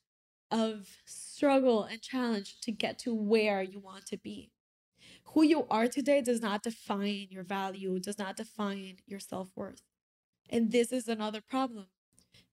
of 0.51 0.89
struggle 1.05 1.85
and 1.85 2.01
challenge 2.01 2.61
to 2.63 2.73
get 2.73 2.99
to 3.01 3.15
where 3.15 3.63
you 3.63 3.79
want 3.79 4.07
to 4.07 4.17
be. 4.17 4.51
Who 5.35 5.43
you 5.43 5.67
are 5.71 5.89
today 5.89 6.23
does 6.23 6.41
not 6.41 6.63
define 6.63 7.29
your 7.31 7.43
value, 7.43 7.99
does 8.01 8.19
not 8.19 8.37
define 8.37 8.99
your 9.07 9.21
self 9.21 9.51
worth. 9.55 9.83
And 10.49 10.73
this 10.73 10.93
is 10.93 11.07
another 11.07 11.41
problem. 11.41 11.87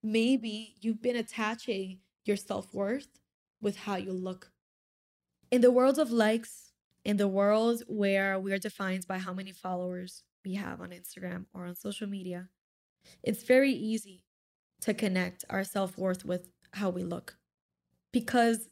Maybe 0.03 0.75
you've 0.81 1.01
been 1.01 1.15
attaching 1.15 1.99
your 2.25 2.35
self 2.35 2.73
worth 2.73 3.07
with 3.61 3.77
how 3.77 3.95
you 3.95 4.11
look. 4.11 4.51
In 5.51 5.61
the 5.61 5.71
world 5.71 5.97
of 5.97 6.11
likes, 6.11 6.73
in 7.05 7.17
the 7.17 7.27
world 7.27 7.83
where 7.87 8.37
we 8.37 8.51
are 8.51 8.57
defined 8.57 9.07
by 9.07 9.19
how 9.19 9.33
many 9.33 9.51
followers 9.51 10.23
we 10.43 10.55
have 10.55 10.81
on 10.81 10.89
Instagram 10.89 11.45
or 11.53 11.65
on 11.65 11.75
social 11.75 12.07
media, 12.07 12.49
it's 13.23 13.43
very 13.43 13.71
easy 13.71 14.23
to 14.81 14.93
connect 14.93 15.45
our 15.49 15.63
self 15.63 15.97
worth 15.97 16.25
with 16.25 16.49
how 16.73 16.89
we 16.89 17.03
look. 17.03 17.37
Because 18.11 18.67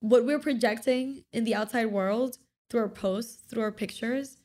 what 0.00 0.26
we're 0.26 0.38
projecting 0.38 1.24
in 1.32 1.44
the 1.44 1.54
outside 1.54 1.86
world 1.86 2.36
through 2.72 2.80
our 2.80 2.88
posts, 2.88 3.42
through 3.48 3.62
our 3.62 3.70
pictures, 3.70 4.38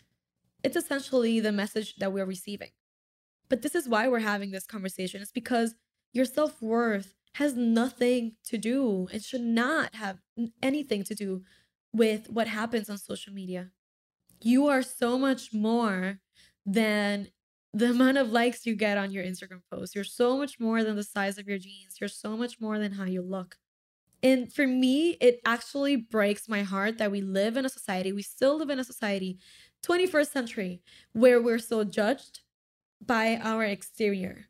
it's 0.62 0.76
essentially 0.76 1.40
the 1.40 1.54
message 1.54 1.96
that 1.96 2.12
we're 2.12 2.26
receiving. 2.26 2.72
But 3.48 3.62
this 3.62 3.74
is 3.74 3.88
why 3.88 4.10
we're 4.10 4.20
having 4.20 4.52
this 4.52 4.66
conversation. 4.66 5.22
It's 5.22 5.32
because 5.32 5.76
your 6.12 6.26
self 6.26 6.62
worth 6.62 7.16
has 7.36 7.56
nothing 7.56 8.34
to 8.48 8.58
do, 8.58 9.08
it 9.14 9.24
should 9.24 9.42
not 9.42 9.96
have 9.96 10.18
anything 10.62 11.04
to 11.06 11.16
do 11.16 11.44
with 11.94 12.30
what 12.30 12.48
happens 12.48 12.90
on 12.90 12.98
social 12.98 13.34
media. 13.34 13.70
You 14.42 14.68
are 14.68 14.82
so 14.82 15.18
much 15.18 15.54
more 15.54 16.20
than 16.66 17.30
the 17.74 17.92
amount 17.92 18.18
of 18.18 18.32
likes 18.32 18.66
you 18.66 18.76
get 18.76 18.98
on 18.98 19.12
your 19.12 19.24
Instagram 19.24 19.62
post. 19.72 19.96
You're 19.96 20.04
so 20.04 20.38
much 20.38 20.60
more 20.60 20.84
than 20.84 20.98
the 20.98 21.04
size 21.04 21.38
of 21.38 21.48
your 21.48 21.60
jeans. 21.60 21.98
You're 22.02 22.10
so 22.10 22.36
much 22.36 22.60
more 22.60 22.78
than 22.78 22.92
how 22.92 23.06
you 23.06 23.22
look. 23.22 23.58
And 24.24 24.52
for 24.52 24.66
me, 24.66 25.12
it 25.22 25.40
actually 25.46 25.96
breaks 25.96 26.50
my 26.50 26.64
heart 26.64 26.98
that 26.98 27.12
we 27.12 27.22
live 27.22 27.56
in 27.56 27.66
a 27.66 27.70
society, 27.70 28.12
we 28.12 28.24
still 28.24 28.58
live 28.58 28.70
in 28.70 28.80
a 28.80 28.84
society, 28.84 29.38
21st 29.86 30.32
century, 30.32 30.82
where 31.14 31.42
we're 31.42 31.60
so 31.60 31.84
judged 31.84 32.42
by 33.06 33.38
our 33.44 33.64
exterior. 33.64 34.48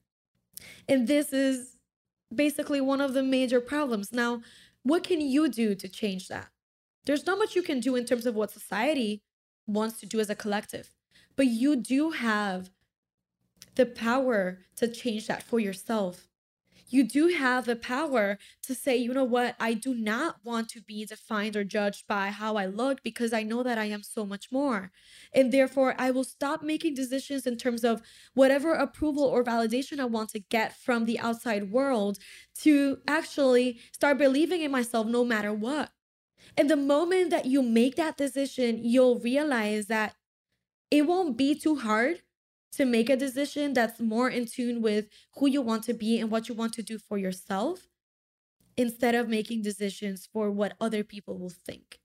And 0.87 1.07
this 1.07 1.33
is 1.33 1.75
basically 2.33 2.81
one 2.81 3.01
of 3.01 3.13
the 3.13 3.23
major 3.23 3.59
problems. 3.59 4.11
Now, 4.11 4.41
what 4.83 5.03
can 5.03 5.19
you 5.21 5.49
do 5.49 5.75
to 5.75 5.87
change 5.89 6.29
that? 6.29 6.47
There's 7.05 7.25
not 7.25 7.37
much 7.37 7.55
you 7.55 7.61
can 7.61 7.79
do 7.79 7.95
in 7.95 8.05
terms 8.05 8.25
of 8.25 8.35
what 8.35 8.51
society 8.51 9.21
wants 9.65 9.99
to 9.99 10.05
do 10.05 10.19
as 10.19 10.29
a 10.29 10.35
collective, 10.35 10.91
but 11.35 11.47
you 11.47 11.75
do 11.75 12.11
have 12.11 12.69
the 13.75 13.85
power 13.85 14.59
to 14.77 14.87
change 14.87 15.27
that 15.27 15.43
for 15.43 15.59
yourself 15.59 16.27
you 16.89 17.03
do 17.03 17.27
have 17.27 17.65
the 17.65 17.75
power 17.75 18.37
to 18.63 18.75
say, 18.75 18.95
you 18.95 19.13
know 19.13 19.23
what, 19.23 19.55
I 19.59 19.73
do 19.73 19.93
not 19.93 20.37
want 20.43 20.69
to 20.69 20.81
be 20.81 21.05
defined 21.05 21.55
or 21.55 21.63
judged 21.63 22.07
by 22.07 22.29
how 22.29 22.55
I 22.55 22.65
look 22.65 23.03
because 23.03 23.33
I 23.33 23.43
know 23.43 23.63
that 23.63 23.77
I 23.77 23.85
am 23.85 24.03
so 24.03 24.25
much 24.25 24.51
more. 24.51 24.91
And 25.33 25.51
therefore, 25.51 25.95
I 25.97 26.11
will 26.11 26.23
stop 26.23 26.63
making 26.63 26.95
decisions 26.95 27.45
in 27.45 27.57
terms 27.57 27.83
of 27.83 28.01
whatever 28.33 28.73
approval 28.73 29.23
or 29.23 29.43
validation 29.43 29.99
I 29.99 30.05
want 30.05 30.29
to 30.29 30.39
get 30.39 30.77
from 30.77 31.05
the 31.05 31.19
outside 31.19 31.71
world 31.71 32.19
to 32.59 32.99
actually 33.07 33.79
start 33.91 34.17
believing 34.17 34.61
in 34.61 34.71
myself 34.71 35.07
no 35.07 35.23
matter 35.25 35.53
what. 35.53 35.91
And 36.55 36.69
the 36.69 36.77
moment 36.77 37.29
that 37.31 37.45
you 37.45 37.61
make 37.61 37.95
that 37.95 38.17
decision, 38.17 38.79
you'll 38.83 39.19
realize 39.19 39.87
that 39.87 40.15
it 40.89 41.05
won't 41.05 41.37
be 41.37 41.53
too 41.53 41.75
hard 41.75 42.21
to 42.77 42.85
make 42.85 43.09
a 43.09 43.17
decision 43.17 43.73
that's 43.73 43.99
more 43.99 44.29
in 44.29 44.45
tune 44.45 44.81
with 44.81 45.07
who 45.35 45.49
you 45.49 45.61
want 45.61 45.83
to 45.83 45.93
be 45.93 46.19
and 46.19 46.31
what 46.31 46.47
you 46.47 46.55
want 46.55 46.73
to 46.73 46.83
do 46.83 46.99
for 46.99 47.17
yourself 47.17 47.87
instead 48.77 49.15
of 49.15 49.27
making 49.27 49.63
decisions 49.63 50.27
for 50.31 50.51
what 50.51 50.75
other 50.79 51.03
people 51.03 51.39
will 51.39 51.49
think. 51.49 51.99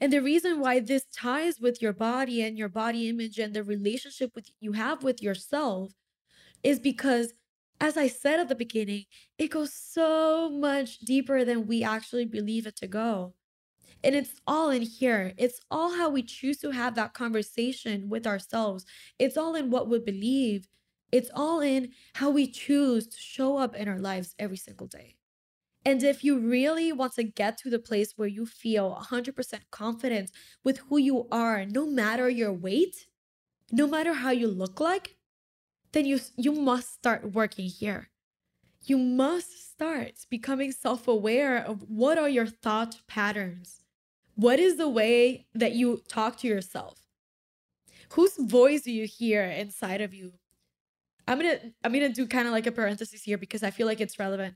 And 0.00 0.10
the 0.10 0.22
reason 0.22 0.60
why 0.60 0.80
this 0.80 1.04
ties 1.14 1.60
with 1.60 1.82
your 1.82 1.92
body 1.92 2.42
and 2.42 2.56
your 2.56 2.70
body 2.70 3.10
image 3.10 3.38
and 3.38 3.52
the 3.52 3.62
relationship 3.62 4.32
with 4.34 4.48
you 4.60 4.72
have 4.72 5.04
with 5.04 5.22
yourself 5.22 5.92
is 6.62 6.80
because 6.80 7.34
as 7.80 7.96
I 7.96 8.08
said 8.08 8.40
at 8.40 8.48
the 8.48 8.56
beginning, 8.56 9.04
it 9.38 9.48
goes 9.48 9.72
so 9.72 10.50
much 10.50 10.98
deeper 10.98 11.44
than 11.44 11.66
we 11.66 11.84
actually 11.84 12.24
believe 12.24 12.66
it 12.66 12.74
to 12.76 12.88
go. 12.88 13.34
And 14.04 14.14
it's 14.14 14.40
all 14.46 14.70
in 14.70 14.82
here. 14.82 15.32
It's 15.36 15.60
all 15.70 15.94
how 15.94 16.08
we 16.10 16.22
choose 16.22 16.58
to 16.58 16.70
have 16.70 16.94
that 16.94 17.14
conversation 17.14 18.08
with 18.08 18.26
ourselves. 18.26 18.84
It's 19.18 19.36
all 19.36 19.54
in 19.54 19.70
what 19.70 19.88
we 19.88 19.98
believe. 19.98 20.68
It's 21.10 21.30
all 21.34 21.60
in 21.60 21.90
how 22.14 22.30
we 22.30 22.46
choose 22.46 23.06
to 23.08 23.16
show 23.18 23.56
up 23.56 23.74
in 23.74 23.88
our 23.88 23.98
lives 23.98 24.34
every 24.38 24.56
single 24.56 24.86
day. 24.86 25.16
And 25.84 26.02
if 26.02 26.22
you 26.22 26.38
really 26.38 26.92
want 26.92 27.14
to 27.14 27.22
get 27.22 27.56
to 27.58 27.70
the 27.70 27.78
place 27.78 28.12
where 28.16 28.28
you 28.28 28.44
feel 28.44 28.94
100% 29.10 29.60
confident 29.70 30.30
with 30.62 30.78
who 30.88 30.98
you 30.98 31.26
are, 31.30 31.64
no 31.64 31.86
matter 31.86 32.28
your 32.28 32.52
weight, 32.52 33.06
no 33.72 33.86
matter 33.86 34.12
how 34.12 34.30
you 34.30 34.48
look 34.48 34.80
like, 34.80 35.16
then 35.92 36.04
you 36.04 36.20
you 36.36 36.52
must 36.52 36.92
start 36.92 37.32
working 37.32 37.66
here. 37.68 38.10
You 38.84 38.98
must 38.98 39.72
start 39.72 40.12
becoming 40.30 40.72
self-aware 40.72 41.58
of 41.58 41.82
what 41.88 42.18
are 42.18 42.28
your 42.28 42.46
thought 42.46 43.00
patterns. 43.06 43.82
What 44.34 44.58
is 44.58 44.76
the 44.76 44.88
way 44.88 45.46
that 45.54 45.72
you 45.72 46.02
talk 46.08 46.36
to 46.38 46.48
yourself? 46.48 47.00
Whose 48.12 48.36
voice 48.36 48.82
do 48.82 48.92
you 48.92 49.06
hear 49.06 49.42
inside 49.42 50.00
of 50.00 50.14
you? 50.14 50.32
I'm 51.26 51.38
gonna 51.38 51.58
I'm 51.84 51.92
gonna 51.92 52.08
do 52.08 52.26
kind 52.26 52.46
of 52.46 52.52
like 52.52 52.66
a 52.66 52.72
parenthesis 52.72 53.22
here 53.22 53.36
because 53.36 53.62
I 53.62 53.70
feel 53.70 53.86
like 53.86 54.00
it's 54.00 54.18
relevant. 54.18 54.54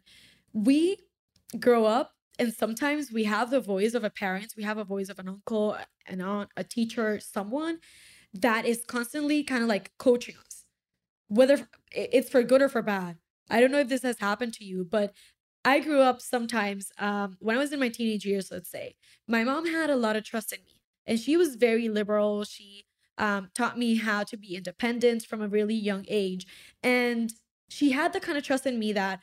We 0.55 0.99
grow 1.61 1.85
up 1.85 2.13
and 2.39 2.55
sometimes 2.55 3.13
we 3.13 3.25
have 3.25 3.51
the 3.51 3.61
voice 3.61 3.95
of 3.95 4.05
a 4.05 4.11
parent, 4.11 4.55
we 4.57 4.63
have 4.63 4.79
a 4.79 4.85
voice 4.85 5.11
of 5.11 5.19
an 5.19 5.29
uncle, 5.29 5.77
an 6.07 6.21
aunt, 6.23 6.51
a 6.57 6.65
teacher, 6.65 7.21
someone 7.21 7.79
that 8.33 8.65
is 8.65 8.85
constantly 8.87 9.45
kind 9.45 9.63
of 9.63 9.69
like 9.69 9.93
coaching 9.99 10.37
us, 10.37 10.65
whether 11.29 11.69
it's 11.93 12.31
for 12.31 12.43
good 12.43 12.63
or 12.63 12.69
for 12.71 12.81
bad. 12.83 13.19
I 13.53 13.61
don't 13.61 13.71
know 13.71 13.81
if 13.81 13.89
this 13.89 14.03
has 14.03 14.19
happened 14.19 14.55
to 14.55 14.65
you, 14.65 14.85
but 14.91 15.13
I 15.65 15.79
grew 15.79 16.01
up 16.01 16.21
sometimes 16.21 16.91
um, 16.99 17.37
when 17.41 17.57
I 17.57 17.61
was 17.61 17.73
in 17.73 17.79
my 17.81 17.89
teenage 17.89 18.27
years, 18.27 18.51
let's 18.51 18.71
say, 18.71 18.97
my 19.29 19.45
mom 19.45 19.67
had 19.67 19.91
a 19.91 19.97
lot 19.97 20.17
of 20.17 20.25
trust 20.25 20.53
in 20.53 20.59
me 20.65 20.81
and 21.07 21.21
she 21.21 21.37
was 21.37 21.57
very 21.57 21.89
liberal. 21.89 22.45
She 22.45 22.85
um, 23.19 23.51
taught 23.55 23.79
me 23.79 23.97
how 23.97 24.25
to 24.25 24.37
be 24.37 24.57
independent 24.57 25.25
from 25.25 25.43
a 25.43 25.49
really 25.49 25.75
young 25.75 26.05
age. 26.09 26.47
And 26.83 27.33
she 27.69 27.93
had 27.93 28.13
the 28.13 28.21
kind 28.21 28.39
of 28.39 28.45
trust 28.45 28.67
in 28.67 28.79
me 28.79 28.93
that 28.95 29.21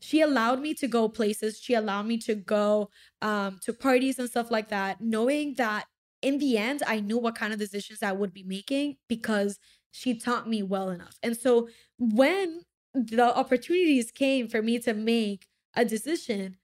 she 0.00 0.20
allowed 0.20 0.60
me 0.60 0.74
to 0.74 0.88
go 0.88 1.08
places. 1.08 1.60
She 1.60 1.74
allowed 1.74 2.06
me 2.06 2.18
to 2.18 2.34
go 2.34 2.90
um, 3.20 3.58
to 3.62 3.72
parties 3.72 4.18
and 4.18 4.28
stuff 4.28 4.50
like 4.50 4.68
that, 4.68 5.00
knowing 5.00 5.54
that 5.58 5.86
in 6.22 6.38
the 6.38 6.56
end, 6.56 6.82
I 6.86 7.00
knew 7.00 7.18
what 7.18 7.34
kind 7.34 7.52
of 7.52 7.58
decisions 7.58 8.02
I 8.02 8.12
would 8.12 8.32
be 8.32 8.44
making 8.44 8.96
because 9.08 9.58
she 9.90 10.18
taught 10.18 10.48
me 10.48 10.62
well 10.62 10.90
enough. 10.90 11.18
And 11.22 11.36
so 11.36 11.68
when 11.98 12.62
the 12.94 13.36
opportunities 13.36 14.10
came 14.10 14.48
for 14.48 14.62
me 14.62 14.78
to 14.80 14.94
make 14.94 15.46
a 15.74 15.84
decision, 15.84 16.56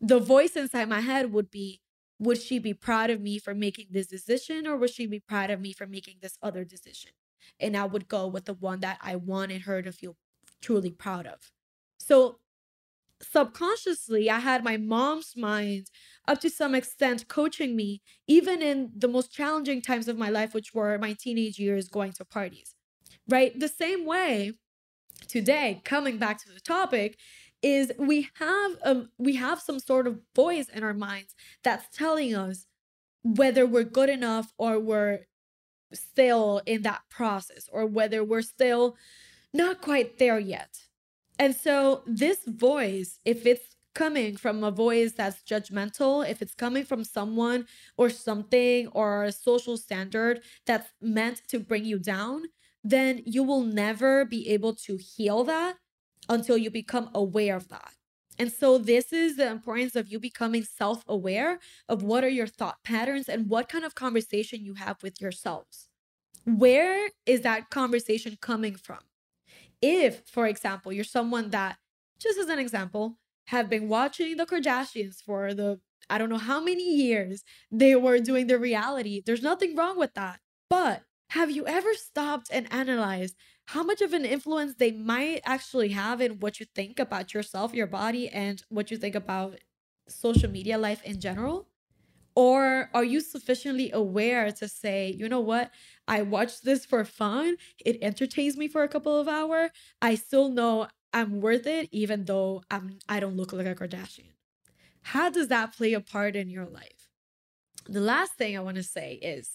the 0.00 0.18
voice 0.18 0.56
inside 0.56 0.88
my 0.88 1.00
head 1.00 1.32
would 1.32 1.50
be, 1.50 1.80
would 2.18 2.40
she 2.40 2.58
be 2.58 2.74
proud 2.74 3.10
of 3.10 3.20
me 3.20 3.38
for 3.38 3.54
making 3.54 3.86
this 3.90 4.06
decision 4.06 4.66
or 4.66 4.76
would 4.76 4.90
she 4.90 5.06
be 5.06 5.20
proud 5.20 5.50
of 5.50 5.60
me 5.60 5.72
for 5.72 5.86
making 5.86 6.16
this 6.20 6.38
other 6.42 6.64
decision? 6.64 7.12
And 7.60 7.76
I 7.76 7.84
would 7.84 8.08
go 8.08 8.26
with 8.26 8.46
the 8.46 8.54
one 8.54 8.80
that 8.80 8.98
I 9.00 9.16
wanted 9.16 9.62
her 9.62 9.82
to 9.82 9.92
feel 9.92 10.16
truly 10.60 10.90
proud 10.90 11.26
of. 11.26 11.50
So 11.98 12.38
subconsciously, 13.22 14.28
I 14.28 14.40
had 14.40 14.64
my 14.64 14.76
mom's 14.76 15.34
mind 15.36 15.90
up 16.26 16.40
to 16.40 16.50
some 16.50 16.74
extent 16.74 17.28
coaching 17.28 17.76
me, 17.76 18.02
even 18.26 18.62
in 18.62 18.90
the 18.96 19.08
most 19.08 19.32
challenging 19.32 19.80
times 19.80 20.08
of 20.08 20.18
my 20.18 20.28
life, 20.28 20.54
which 20.54 20.74
were 20.74 20.98
my 20.98 21.14
teenage 21.18 21.58
years 21.58 21.88
going 21.88 22.12
to 22.12 22.24
parties. 22.24 22.74
Right? 23.28 23.58
The 23.58 23.68
same 23.68 24.04
way 24.04 24.52
today, 25.28 25.80
coming 25.84 26.18
back 26.18 26.42
to 26.44 26.52
the 26.52 26.60
topic, 26.60 27.18
is 27.62 27.92
we 27.98 28.28
have 28.34 28.72
um 28.84 29.08
we 29.18 29.36
have 29.36 29.60
some 29.60 29.80
sort 29.80 30.06
of 30.06 30.20
voice 30.34 30.68
in 30.68 30.84
our 30.84 30.94
minds 30.94 31.34
that's 31.64 31.96
telling 31.96 32.34
us 32.34 32.66
whether 33.22 33.66
we're 33.66 33.82
good 33.82 34.08
enough 34.08 34.52
or 34.58 34.78
we're 34.78 35.20
still 35.92 36.62
in 36.66 36.82
that 36.82 37.02
process 37.10 37.68
or 37.72 37.86
whether 37.86 38.22
we're 38.22 38.42
still 38.42 38.96
not 39.52 39.80
quite 39.80 40.18
there 40.18 40.38
yet. 40.38 40.78
And 41.38 41.54
so 41.54 42.02
this 42.06 42.44
voice, 42.46 43.18
if 43.24 43.46
it's 43.46 43.76
coming 43.94 44.36
from 44.36 44.62
a 44.62 44.70
voice 44.70 45.12
that's 45.12 45.42
judgmental, 45.42 46.28
if 46.28 46.42
it's 46.42 46.54
coming 46.54 46.84
from 46.84 47.02
someone 47.02 47.66
or 47.96 48.10
something 48.10 48.88
or 48.88 49.24
a 49.24 49.32
social 49.32 49.76
standard 49.76 50.42
that's 50.66 50.90
meant 51.00 51.40
to 51.48 51.58
bring 51.58 51.84
you 51.84 51.98
down, 51.98 52.42
then 52.90 53.22
you 53.24 53.42
will 53.42 53.62
never 53.62 54.24
be 54.24 54.48
able 54.50 54.74
to 54.74 54.96
heal 54.96 55.44
that 55.44 55.76
until 56.28 56.56
you 56.56 56.70
become 56.70 57.10
aware 57.14 57.56
of 57.56 57.68
that. 57.68 57.92
And 58.38 58.52
so, 58.52 58.76
this 58.78 59.12
is 59.12 59.36
the 59.36 59.50
importance 59.50 59.96
of 59.96 60.08
you 60.08 60.20
becoming 60.20 60.62
self 60.62 61.02
aware 61.08 61.58
of 61.88 62.02
what 62.02 62.22
are 62.22 62.28
your 62.28 62.46
thought 62.46 62.76
patterns 62.84 63.28
and 63.28 63.48
what 63.48 63.68
kind 63.68 63.84
of 63.84 63.94
conversation 63.94 64.64
you 64.64 64.74
have 64.74 65.02
with 65.02 65.20
yourselves. 65.20 65.88
Where 66.44 67.10
is 67.24 67.40
that 67.40 67.70
conversation 67.70 68.36
coming 68.40 68.76
from? 68.76 69.00
If, 69.80 70.22
for 70.26 70.46
example, 70.46 70.92
you're 70.92 71.04
someone 71.04 71.50
that, 71.50 71.78
just 72.18 72.38
as 72.38 72.48
an 72.48 72.58
example, 72.58 73.18
have 73.46 73.70
been 73.70 73.88
watching 73.88 74.36
the 74.36 74.46
Kardashians 74.46 75.22
for 75.22 75.54
the 75.54 75.80
I 76.08 76.18
don't 76.18 76.28
know 76.28 76.38
how 76.38 76.60
many 76.60 76.94
years 76.94 77.42
they 77.70 77.96
were 77.96 78.18
doing 78.20 78.46
the 78.46 78.58
reality, 78.58 79.22
there's 79.24 79.42
nothing 79.42 79.74
wrong 79.74 79.98
with 79.98 80.14
that. 80.14 80.40
But 80.68 81.02
have 81.30 81.50
you 81.50 81.66
ever 81.66 81.92
stopped 81.94 82.48
and 82.52 82.72
analyzed 82.72 83.36
how 83.66 83.82
much 83.82 84.00
of 84.00 84.12
an 84.12 84.24
influence 84.24 84.74
they 84.76 84.92
might 84.92 85.40
actually 85.44 85.88
have 85.88 86.20
in 86.20 86.38
what 86.38 86.60
you 86.60 86.66
think 86.74 86.98
about 87.00 87.34
yourself, 87.34 87.74
your 87.74 87.88
body, 87.88 88.28
and 88.28 88.62
what 88.68 88.90
you 88.90 88.96
think 88.96 89.14
about 89.14 89.58
social 90.08 90.48
media 90.48 90.78
life 90.78 91.02
in 91.02 91.20
general? 91.20 91.68
Or 92.36 92.90
are 92.92 93.02
you 93.02 93.20
sufficiently 93.20 93.90
aware 93.90 94.52
to 94.52 94.68
say, 94.68 95.14
you 95.18 95.28
know 95.28 95.40
what? 95.40 95.70
I 96.06 96.22
watched 96.22 96.64
this 96.64 96.84
for 96.84 97.04
fun. 97.04 97.56
It 97.84 97.98
entertains 98.02 98.56
me 98.56 98.68
for 98.68 98.82
a 98.82 98.88
couple 98.88 99.18
of 99.18 99.26
hours. 99.26 99.70
I 100.02 100.14
still 100.16 100.50
know 100.50 100.88
I'm 101.12 101.40
worth 101.40 101.66
it, 101.66 101.88
even 101.92 102.26
though 102.26 102.62
I'm 102.70 102.98
I 103.08 103.20
don't 103.20 103.36
look 103.36 103.52
like 103.52 103.66
a 103.66 103.74
Kardashian. 103.74 104.34
how 105.02 105.30
does 105.30 105.48
that 105.48 105.76
play 105.76 105.94
a 105.94 106.00
part 106.00 106.36
in 106.36 106.50
your 106.50 106.66
life? 106.66 107.08
The 107.88 108.00
last 108.00 108.34
thing 108.34 108.56
I 108.56 108.60
want 108.60 108.76
to 108.76 108.82
say 108.82 109.14
is 109.14 109.50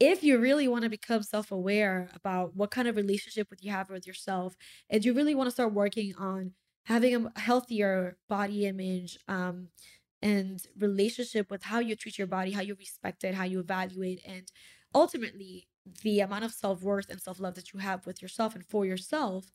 if 0.00 0.22
you 0.22 0.38
really 0.38 0.68
want 0.68 0.84
to 0.84 0.90
become 0.90 1.22
self-aware 1.22 2.08
about 2.14 2.54
what 2.54 2.70
kind 2.70 2.88
of 2.88 2.96
relationship 2.96 3.48
you 3.60 3.72
have 3.72 3.90
with 3.90 4.06
yourself 4.06 4.56
and 4.90 5.04
you 5.04 5.12
really 5.12 5.34
want 5.34 5.46
to 5.48 5.52
start 5.52 5.72
working 5.72 6.14
on 6.18 6.52
having 6.84 7.14
a 7.14 7.40
healthier 7.40 8.16
body 8.28 8.66
image 8.66 9.18
um, 9.28 9.68
and 10.22 10.66
relationship 10.78 11.50
with 11.50 11.64
how 11.64 11.78
you 11.78 11.96
treat 11.96 12.18
your 12.18 12.26
body 12.26 12.52
how 12.52 12.60
you 12.60 12.74
respect 12.76 13.24
it 13.24 13.34
how 13.34 13.44
you 13.44 13.60
evaluate 13.60 14.20
and 14.24 14.50
ultimately 14.94 15.68
the 16.02 16.20
amount 16.20 16.44
of 16.44 16.52
self-worth 16.52 17.08
and 17.10 17.20
self-love 17.20 17.54
that 17.54 17.72
you 17.72 17.80
have 17.80 18.06
with 18.06 18.20
yourself 18.22 18.54
and 18.54 18.64
for 18.66 18.84
yourself 18.86 19.52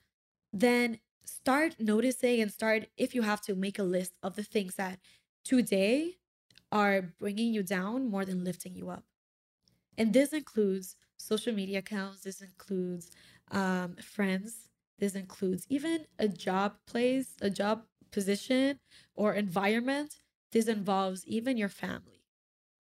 then 0.51 0.99
start 1.25 1.75
noticing 1.79 2.41
and 2.41 2.51
start 2.51 2.87
if 2.97 3.15
you 3.15 3.21
have 3.21 3.41
to 3.41 3.55
make 3.55 3.79
a 3.79 3.83
list 3.83 4.13
of 4.23 4.35
the 4.35 4.43
things 4.43 4.75
that 4.75 4.99
today 5.45 6.15
are 6.71 7.13
bringing 7.19 7.53
you 7.53 7.63
down 7.63 8.09
more 8.09 8.25
than 8.25 8.43
lifting 8.43 8.75
you 8.75 8.89
up 8.89 9.03
and 9.97 10.13
this 10.13 10.33
includes 10.33 10.95
social 11.17 11.53
media 11.53 11.79
accounts, 11.79 12.21
this 12.21 12.41
includes 12.41 13.11
um, 13.51 13.95
friends, 13.95 14.67
this 14.99 15.15
includes 15.15 15.65
even 15.69 16.05
a 16.19 16.27
job 16.27 16.75
place, 16.87 17.33
a 17.41 17.49
job 17.49 17.83
position 18.11 18.79
or 19.15 19.33
environment. 19.33 20.15
This 20.51 20.67
involves 20.67 21.25
even 21.25 21.57
your 21.57 21.69
family. 21.69 22.23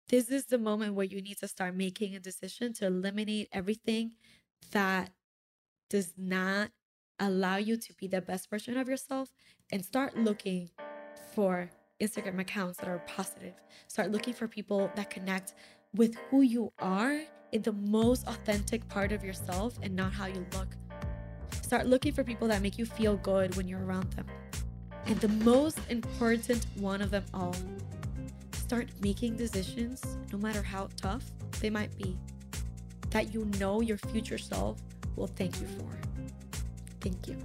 This 0.10 0.30
is 0.30 0.45
the 0.45 0.58
moment 0.58 0.93
where 0.93 1.06
you 1.06 1.21
need 1.21 1.38
to 1.39 1.47
start 1.47 1.76
making 1.76 2.15
a 2.15 2.19
decision 2.19 2.74
to 2.74 2.88
eliminate 2.88 3.47
everything 3.54 4.13
that 4.71 5.12
does 5.89 6.13
not 6.17 6.71
allow 7.19 7.56
you 7.56 7.78
to 7.78 7.93
be 7.93 8.08
the 8.08 8.21
best 8.21 8.50
version 8.50 8.78
of 8.78 8.89
yourself 8.89 9.30
and 9.71 9.86
start 9.86 10.17
looking 10.17 10.69
for 11.34 11.69
Instagram 12.02 12.39
accounts 12.39 12.80
that 12.80 12.89
are 12.89 13.00
positive. 13.08 13.54
Start 13.88 14.12
looking 14.12 14.34
for 14.34 14.47
people 14.47 14.91
that 14.95 15.10
connect 15.10 15.54
with 15.95 16.15
who 16.30 16.41
you 16.41 16.71
are 16.80 17.19
in 17.51 17.62
the 17.62 17.73
most 17.73 18.27
authentic 18.27 18.88
part 18.88 19.12
of 19.12 19.23
yourself 19.23 19.77
and 19.82 19.95
not 19.95 20.13
how 20.13 20.25
you 20.25 20.45
look. 20.54 20.69
Start 21.62 21.86
looking 21.86 22.13
for 22.13 22.23
people 22.23 22.47
that 22.47 22.62
make 22.62 22.77
you 22.77 22.86
feel 22.86 23.17
good 23.17 23.56
when 23.56 23.67
you're 23.67 23.84
around 23.84 24.12
them. 24.13 24.25
And 25.06 25.19
the 25.19 25.27
most 25.30 25.80
important 25.89 26.65
one 26.77 27.01
of 27.01 27.12
them 27.12 27.25
all, 27.34 27.56
start 28.54 28.88
making 29.01 29.36
decisions, 29.36 30.01
no 30.32 30.38
matter 30.38 30.62
how 30.62 30.89
tough 30.95 31.23
they 31.60 31.69
might 31.69 31.95
be, 31.97 32.17
that 33.10 33.34
you 33.34 33.45
know 33.60 33.82
your 33.82 33.97
future 33.97 34.38
self 34.38 34.77
will 35.15 35.27
thank 35.27 35.60
you 35.60 35.67
for. 35.67 35.99
Thank 37.01 37.27
you. 37.27 37.38